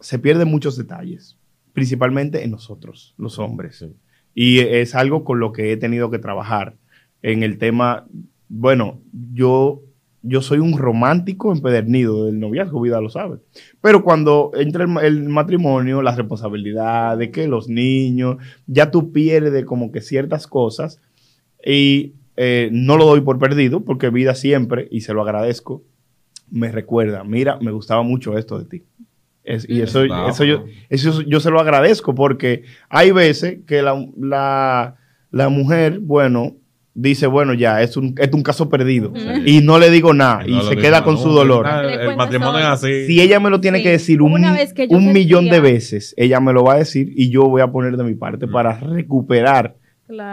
[0.00, 1.36] se pierden muchos detalles,
[1.72, 3.84] principalmente en nosotros, los hombres.
[4.34, 6.76] Y es algo con lo que he tenido que trabajar
[7.22, 8.06] en el tema,
[8.48, 9.00] bueno,
[9.32, 9.82] yo
[10.26, 13.38] yo soy un romántico empedernido del noviazgo, vida lo sabe.
[13.80, 19.92] Pero cuando entra el, matrimonio, la responsabilidad de que los niños, ya tú pierdes como
[19.92, 21.00] que ciertas cosas
[21.64, 25.82] y eh, no lo doy por perdido porque vida siempre, y se lo agradezco,
[26.50, 28.82] me recuerda, mira, me gustaba mucho esto de ti.
[29.68, 34.96] y eso, eso, yo, eso yo se lo agradezco porque hay veces que la, la,
[35.30, 36.56] la mujer, bueno,
[36.96, 39.12] dice, bueno, ya, es un, es un caso perdido.
[39.44, 40.46] Y no le digo nada.
[40.46, 41.66] Y, se queda con su dolor.
[41.66, 43.06] El matrimonio es así.
[43.06, 44.32] Si ella me lo tiene que decir un,
[44.90, 47.96] un millón de veces, ella me lo va a decir y yo voy a poner
[47.96, 49.76] de mi parte para recuperar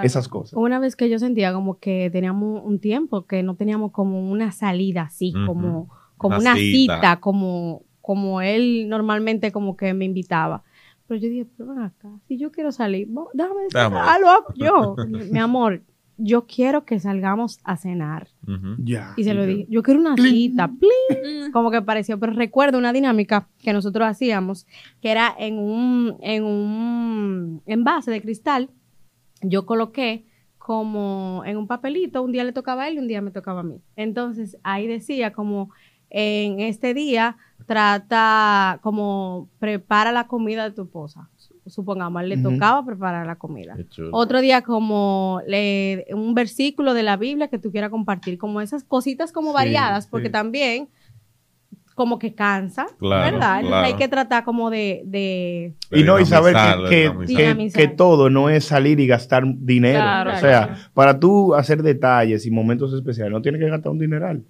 [0.03, 0.53] esas cosas.
[0.53, 4.51] Una vez que yo sentía como que teníamos un tiempo, que no teníamos como una
[4.51, 7.19] salida así, como, como una, cita.
[7.19, 10.63] como, como él normalmente como que me invitaba.
[11.07, 13.81] Pero yo dije, pero ven acá, si yo quiero salir, déjame decir,
[14.55, 14.95] yo.
[15.31, 15.81] Mi amor,
[16.17, 18.27] yo quiero que salgamos a cenar.
[18.77, 19.13] Ya.
[19.17, 21.51] Y se lo dije, yo quiero una cita, please.
[21.51, 24.67] Como que pareció, pero recuerdo una dinámica que nosotros hacíamos,
[25.01, 28.69] que era en un, en un envase de cristal,
[29.41, 30.25] yo coloqué
[30.57, 33.61] como en un papelito, un día le tocaba a él y un día me tocaba
[33.61, 33.81] a mí.
[33.95, 35.71] Entonces ahí decía como
[36.09, 41.29] en este día trata como prepara la comida de tu esposa
[41.65, 43.75] supongamos, le tocaba preparar la comida.
[44.11, 48.83] Otro día como le, un versículo de la Biblia que tú quieras compartir, como esas
[48.83, 50.89] cositas como variadas, porque también
[51.95, 53.61] como que cansa, ¿verdad?
[53.83, 55.75] hay que tratar como de...
[55.91, 56.55] y no, y saber
[56.89, 60.31] que, que, todo no es salir y gastar dinero.
[60.33, 64.43] o sea, para tú hacer detalles y momentos especiales, no tienes que gastar un dineral.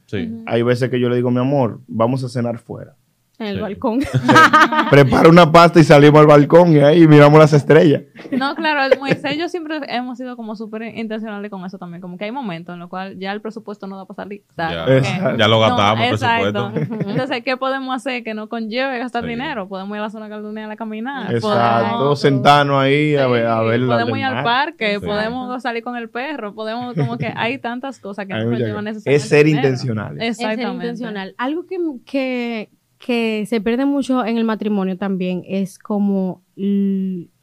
[0.46, 2.96] Hay veces que yo le digo, mi amor, vamos a cenar fuera.
[3.44, 4.00] En el balcón.
[4.90, 8.04] Prepara una pasta y salimos al balcón y ahí miramos las estrellas.
[8.32, 12.02] No, claro, Moisés yo siempre hemos sido como súper intencionales con eso también.
[12.02, 14.44] Como que hay momentos en los cuales ya el presupuesto no da para salir.
[14.58, 16.72] Ya, lo gastamos, presupuesto.
[17.10, 19.68] Entonces, ¿qué podemos hacer que no conlleve gastar dinero?
[19.68, 21.34] Podemos ir a la zona caldunea a caminar.
[21.34, 25.98] Exacto, podemos, sentarnos ahí a ver, a ver Podemos ir al parque, podemos salir con
[25.98, 29.16] el perro, podemos, como que hay tantas cosas que no conllevan necesariamente.
[29.16, 30.22] Es ser intencional.
[30.22, 30.30] Exactamente.
[30.30, 31.36] Es ser intencional.
[31.38, 32.70] Algo que, que
[33.04, 36.42] que se pierde mucho en el matrimonio también es como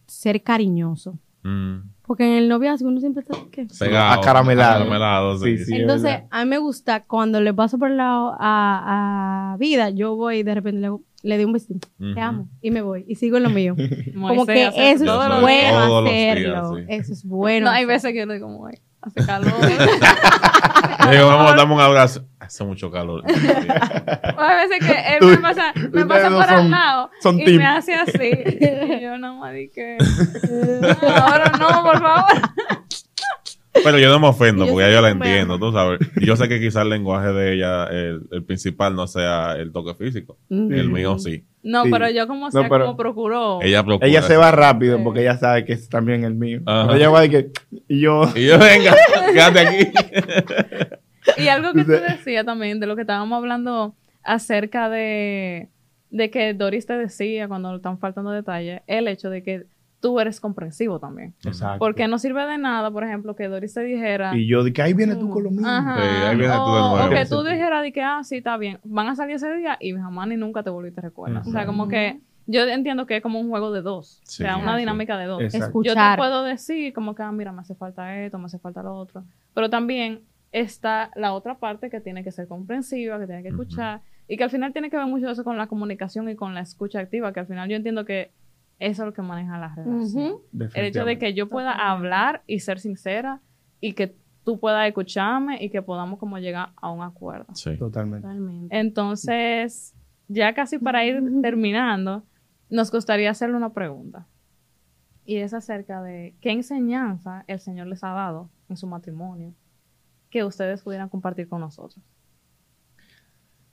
[0.06, 1.18] ser cariñoso.
[1.42, 1.80] Mm.
[2.06, 3.66] Porque en el noviazgo uno siempre está ¿qué?
[3.78, 5.36] Pegado, acaramelado.
[5.36, 9.90] sí, sí, Entonces, a mí me gusta cuando le paso por el lado a, Vida,
[9.90, 11.88] yo voy y de repente le, le doy un besito.
[11.98, 12.48] Te amo.
[12.62, 13.04] Y me voy.
[13.06, 13.76] Y sigo en lo mío.
[14.14, 16.78] como que eso es bueno hacerlo.
[16.88, 17.66] Eso es bueno.
[17.66, 18.66] No, hay veces que yo digo, como,
[19.02, 19.52] hace calor.
[21.10, 22.24] digo, vamos, dame un abrazo.
[22.38, 23.22] Hace mucho calor.
[23.26, 28.30] a veces que él me pasa, me pasa por al lado y me hace así.
[29.00, 29.96] Y yo no me di que.
[31.00, 32.24] ahora no, por favor.
[33.72, 36.00] Pero yo no me ofendo porque ya yo la entiendo, tú sabes.
[36.16, 39.94] Y yo sé que quizás el lenguaje de ella, el, principal, no sea el toque
[39.94, 40.38] físico.
[40.48, 41.44] El mío sí.
[41.62, 43.60] No, pero yo como sea, como procuró.
[43.62, 44.08] Ella procura.
[44.08, 46.62] Ella se va rápido porque ella sabe que es también el mío.
[46.66, 47.50] ella va de que.
[47.88, 48.24] Y yo.
[48.34, 48.96] Y yo, venga,
[49.32, 49.92] quédate aquí.
[51.36, 55.68] y algo que tú decías también, de lo que estábamos hablando acerca de,
[56.10, 59.66] de que Doris te decía cuando están faltando detalles, el hecho de que
[60.00, 61.34] tú eres comprensivo también.
[61.44, 61.78] Exacto.
[61.78, 64.36] Porque no sirve de nada, por ejemplo, que Doris te dijera...
[64.36, 65.68] Y yo, de que ahí viene tú con lo mismo.
[65.68, 67.06] ahí viene tú de nuevo.
[67.06, 68.78] O que tú dijeras de que, ah, sí, está bien.
[68.84, 71.42] Van a salir ese día y jamás ni nunca te volviste a recordar.
[71.46, 74.56] O sea, como que yo entiendo que es como un juego de dos, o sea,
[74.56, 75.42] una dinámica de dos.
[75.42, 75.94] Escuchar.
[75.94, 78.82] Yo te puedo decir como que, ah, mira, me hace falta esto, me hace falta
[78.82, 79.24] lo otro,
[79.54, 84.00] pero también está la otra parte que tiene que ser comprensiva, que tiene que escuchar
[84.26, 86.60] y que al final tiene que ver mucho eso con la comunicación y con la
[86.60, 88.32] escucha activa, que al final yo entiendo que
[88.80, 90.38] eso es lo que maneja la relación.
[90.74, 93.40] El hecho de que yo pueda hablar y ser sincera
[93.78, 97.54] y que tú puedas escucharme y que podamos como llegar a un acuerdo.
[97.54, 97.76] Sí.
[97.76, 98.26] Totalmente.
[98.70, 99.94] Entonces,
[100.28, 102.24] ya casi para ir terminando,
[102.70, 104.26] nos gustaría hacerle una pregunta.
[105.26, 109.54] Y es acerca de qué enseñanza el Señor les ha dado en su matrimonio
[110.30, 112.02] que ustedes pudieran compartir con nosotros.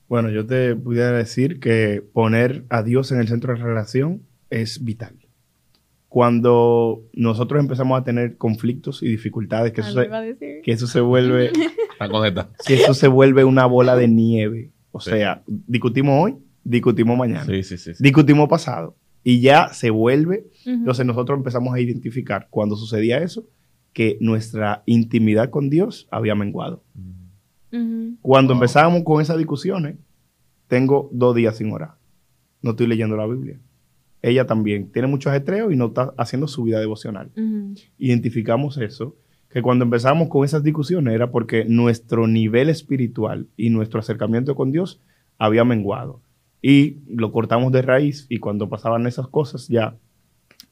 [0.06, 4.27] Bueno, yo te pudiera decir que poner a Dios en el centro de la relación
[4.50, 5.14] es vital.
[6.08, 11.52] Cuando nosotros empezamos a tener conflictos y dificultades, que, eso se, que eso se vuelve
[12.66, 14.72] que eso se vuelve una bola de nieve.
[14.90, 17.46] O sea, discutimos hoy, discutimos mañana,
[17.98, 20.46] discutimos pasado y ya se vuelve.
[20.64, 23.46] Entonces nosotros empezamos a identificar cuando sucedía eso
[23.92, 26.82] que nuestra intimidad con Dios había menguado.
[28.22, 29.96] Cuando empezábamos con esas discusiones,
[30.68, 31.96] tengo dos días sin orar.
[32.62, 33.60] No estoy leyendo la Biblia.
[34.22, 37.30] Ella también tiene muchos ajetreos y no está haciendo su vida devocional.
[37.98, 39.16] Identificamos eso,
[39.50, 44.72] que cuando empezamos con esas discusiones era porque nuestro nivel espiritual y nuestro acercamiento con
[44.72, 45.00] Dios
[45.38, 46.20] había menguado.
[46.60, 49.96] Y lo cortamos de raíz y cuando pasaban esas cosas ya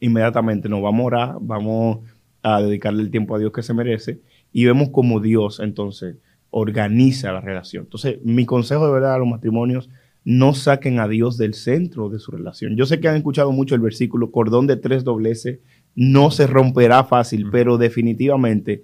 [0.01, 2.01] inmediatamente nos vamos a orar, vamos
[2.43, 4.21] a dedicarle el tiempo a Dios que se merece
[4.53, 6.17] y vemos como Dios entonces
[6.51, 7.85] organiza la relación.
[7.85, 9.89] Entonces, mi consejo de verdad a los matrimonios,
[10.27, 12.77] no saquen a Dios del centro de su relación.
[12.77, 15.61] Yo sé que han escuchado mucho el versículo, cordón de tres dobleces
[15.95, 18.83] no se romperá fácil, pero definitivamente,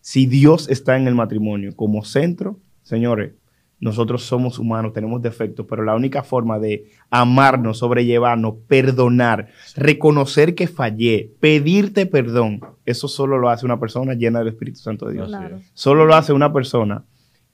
[0.00, 3.32] si Dios está en el matrimonio como centro, señores,
[3.80, 10.66] nosotros somos humanos, tenemos defectos, pero la única forma de amarnos, sobrellevarnos, perdonar, reconocer que
[10.66, 15.32] fallé, pedirte perdón, eso solo lo hace una persona llena del Espíritu Santo de Dios.
[15.72, 17.06] Solo lo hace una persona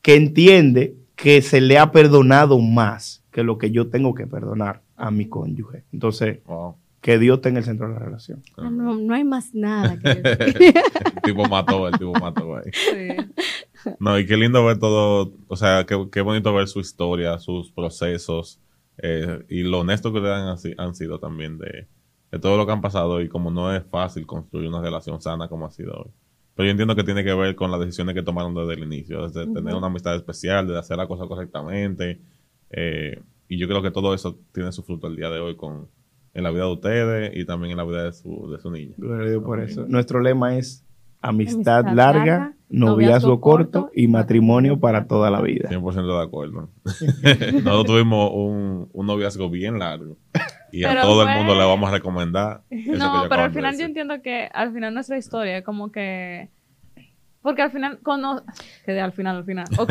[0.03, 4.83] que entiende que se le ha perdonado más que lo que yo tengo que perdonar
[4.97, 5.85] a mi cónyuge.
[5.93, 6.41] Entonces,
[7.01, 8.43] que Dios tenga el centro de la relación.
[8.57, 10.75] No, hay más nada que decir.
[11.15, 13.17] el tipo mató, el tipo mató ahí.
[14.01, 18.61] No, y qué lindo ver todo, o sea, qué, bonito ver su historia, sus procesos,
[18.99, 21.87] eh, y lo honesto que han, han sido también de,
[22.41, 25.67] todo lo que han pasado y como no es fácil construir una relación sana como
[25.67, 26.11] ha sido hoy.
[26.55, 29.29] Pero yo entiendo que tiene que ver con las decisiones que tomaron desde el inicio,
[29.29, 32.21] desde tener una amistad especial, de hacer la cosa correctamente.
[32.71, 35.89] Eh, y yo creo que todo eso tiene su fruto el día de hoy con,
[36.35, 38.95] en la vida de ustedes y también en la vida de su, de su niña.
[38.97, 39.87] Gloria por eso.
[39.89, 40.85] Nuestro lema es
[41.21, 45.69] amistad, larga, noviazgo, corto y matrimonio para toda la vida.
[45.71, 46.71] 100% de acuerdo.
[47.65, 50.19] Nosotros tuvimos un, un, noviazgo bien largo
[50.71, 52.63] y a todo el mundo le vamos a recomendar.
[52.71, 56.51] no, pero al final yo entiendo que al final nuestra historia es como que
[57.49, 58.43] porque al final, cuando,
[58.87, 59.91] al final, al final, ok.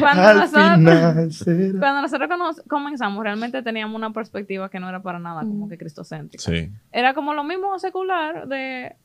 [0.00, 2.30] cuando, nosotros, cuando nosotros
[2.66, 6.42] comenzamos, realmente teníamos una perspectiva que no era para nada como que cristocéntrica.
[6.42, 6.70] Sí.
[6.92, 8.96] Era como lo mismo secular de,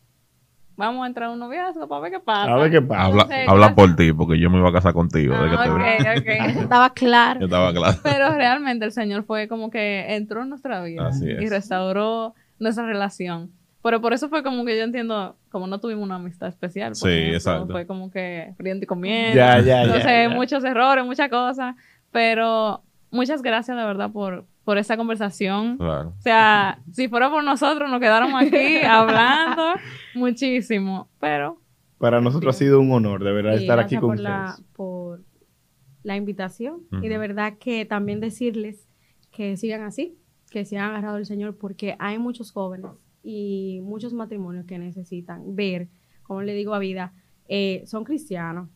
[0.77, 2.53] vamos a entrar a un noviazgo para ver qué pasa.
[2.53, 3.27] A ver qué pasa.
[3.49, 5.35] Habla, por ti, porque yo me iba a casar contigo.
[5.35, 6.05] Ah,
[6.47, 7.43] estaba claro.
[7.43, 7.97] estaba claro.
[8.01, 13.51] Pero realmente el Señor fue como que entró en nuestra vida y restauró nuestra relación.
[13.83, 16.95] Pero por eso fue como que yo entiendo, como no tuvimos una amistad especial.
[16.95, 17.71] Sí, exacto.
[17.71, 19.35] Fue como que friente y comiendo.
[19.35, 21.75] Ya, ya, Entonces, muchos errores, muchas cosas.
[22.11, 25.77] Pero muchas gracias de verdad por, por esta conversación.
[25.77, 26.13] Claro.
[26.17, 29.73] O sea, si fuera por nosotros, nos quedáramos aquí hablando
[30.13, 31.09] muchísimo.
[31.19, 31.57] Pero.
[31.97, 34.29] Para nosotros ha sido un honor, de verdad, estar aquí con por ustedes.
[34.29, 35.21] La, por
[36.03, 36.81] la invitación.
[37.01, 38.87] Y de verdad que también decirles
[39.31, 40.17] que sigan así,
[40.49, 42.91] que sigan agarrado el Señor, porque hay muchos jóvenes
[43.23, 45.89] y muchos matrimonios que necesitan ver,
[46.23, 47.13] como le digo a vida,
[47.47, 48.69] eh, son cristianos,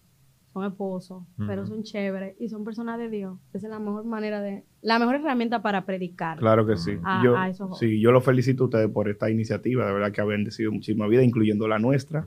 [0.55, 3.37] son esposos, pero son chéveres y son personas de Dios.
[3.53, 6.37] Esa es la mejor manera de, la mejor herramienta para predicar.
[6.37, 6.97] Claro que sí.
[7.21, 7.35] yo,
[7.77, 11.07] sí, yo lo felicito a ustedes por esta iniciativa, de verdad que han bendecido muchísima
[11.07, 12.25] vida, incluyendo la nuestra.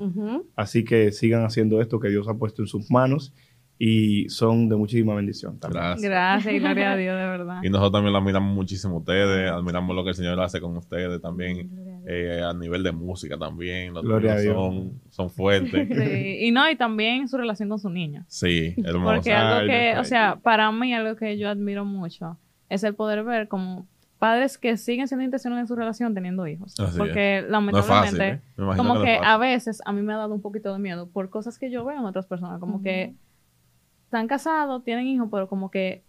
[0.57, 3.33] Así que sigan haciendo esto que Dios ha puesto en sus manos
[3.79, 5.59] y son de muchísima bendición.
[5.59, 5.83] También.
[5.83, 6.11] Gracias.
[6.11, 7.61] Gracias y gloria a Dios, de verdad.
[7.63, 10.77] Y nosotros también lo admiramos muchísimo a ustedes, admiramos lo que el Señor hace con
[10.77, 13.95] ustedes también, eh, a nivel de música también.
[13.95, 14.55] Los gloria a Dios.
[14.55, 15.89] Son, son fuertes.
[15.89, 16.39] Sí.
[16.47, 18.25] Y no, y también su relación con su niña.
[18.27, 19.15] Sí, hermoso.
[19.15, 22.37] Porque algo que, o sea, para mí algo que yo admiro mucho
[22.69, 23.87] es el poder ver como
[24.19, 26.75] padres que siguen siendo intencionales en su relación teniendo hijos.
[26.97, 28.41] porque lamentablemente, ¿eh?
[28.77, 31.59] como que, a veces a mí me ha dado un poquito de miedo por cosas
[31.59, 33.15] que yo veo en otras personas, como que
[34.09, 36.03] están casados, tienen hijos, pero como que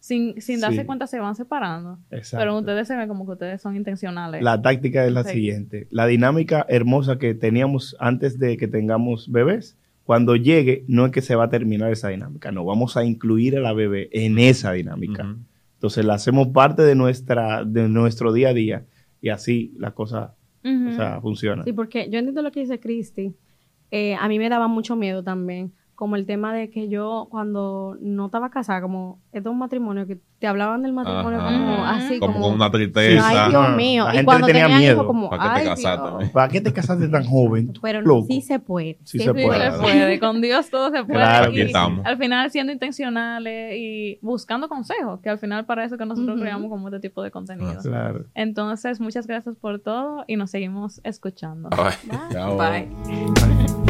[0.00, 1.98] sin, sin darse cuenta se van separando.
[2.10, 2.38] Exacto.
[2.42, 4.42] Pero ustedes se ven como que ustedes son intencionales.
[4.42, 5.86] La táctica es la siguiente.
[5.90, 11.22] La dinámica hermosa que teníamos antes de que tengamos bebés, cuando llegue, no es que
[11.22, 14.72] se va a terminar esa dinámica, no, vamos a incluir a la bebé en esa
[14.72, 15.36] dinámica.
[15.74, 18.84] Entonces la hacemos parte de, nuestra, de nuestro día a día
[19.20, 20.34] y así la cosa
[21.22, 21.62] funciona.
[21.62, 23.34] Sí, porque yo entiendo lo que dice Cristi.
[23.92, 27.96] Eh, a mí me daba mucho miedo también como el tema de que yo cuando
[28.00, 32.18] no estaba casada, como esto es un matrimonio que te hablaban del matrimonio como así
[32.18, 33.46] como, como con una tristeza.
[33.46, 34.04] Ay, Dios mío.
[34.04, 35.06] La y cuando tenía miedo.
[35.06, 36.26] como, ¿Para qué te casaste?
[36.26, 37.72] ¿Para qué te casaste tan joven?
[37.80, 38.98] Pero no, sí se puede.
[39.04, 39.70] Sí, se, puede.
[39.72, 40.20] se puede.
[40.20, 41.18] Con Dios todo se puede.
[41.18, 46.04] Claro, y al final siendo intencionales y buscando consejos, que al final para eso que
[46.04, 47.80] nosotros creamos como este tipo de contenido.
[47.82, 48.26] claro.
[48.34, 51.70] Entonces, muchas gracias por todo y nos seguimos escuchando.
[51.70, 52.56] Bye.
[52.56, 53.85] Bye.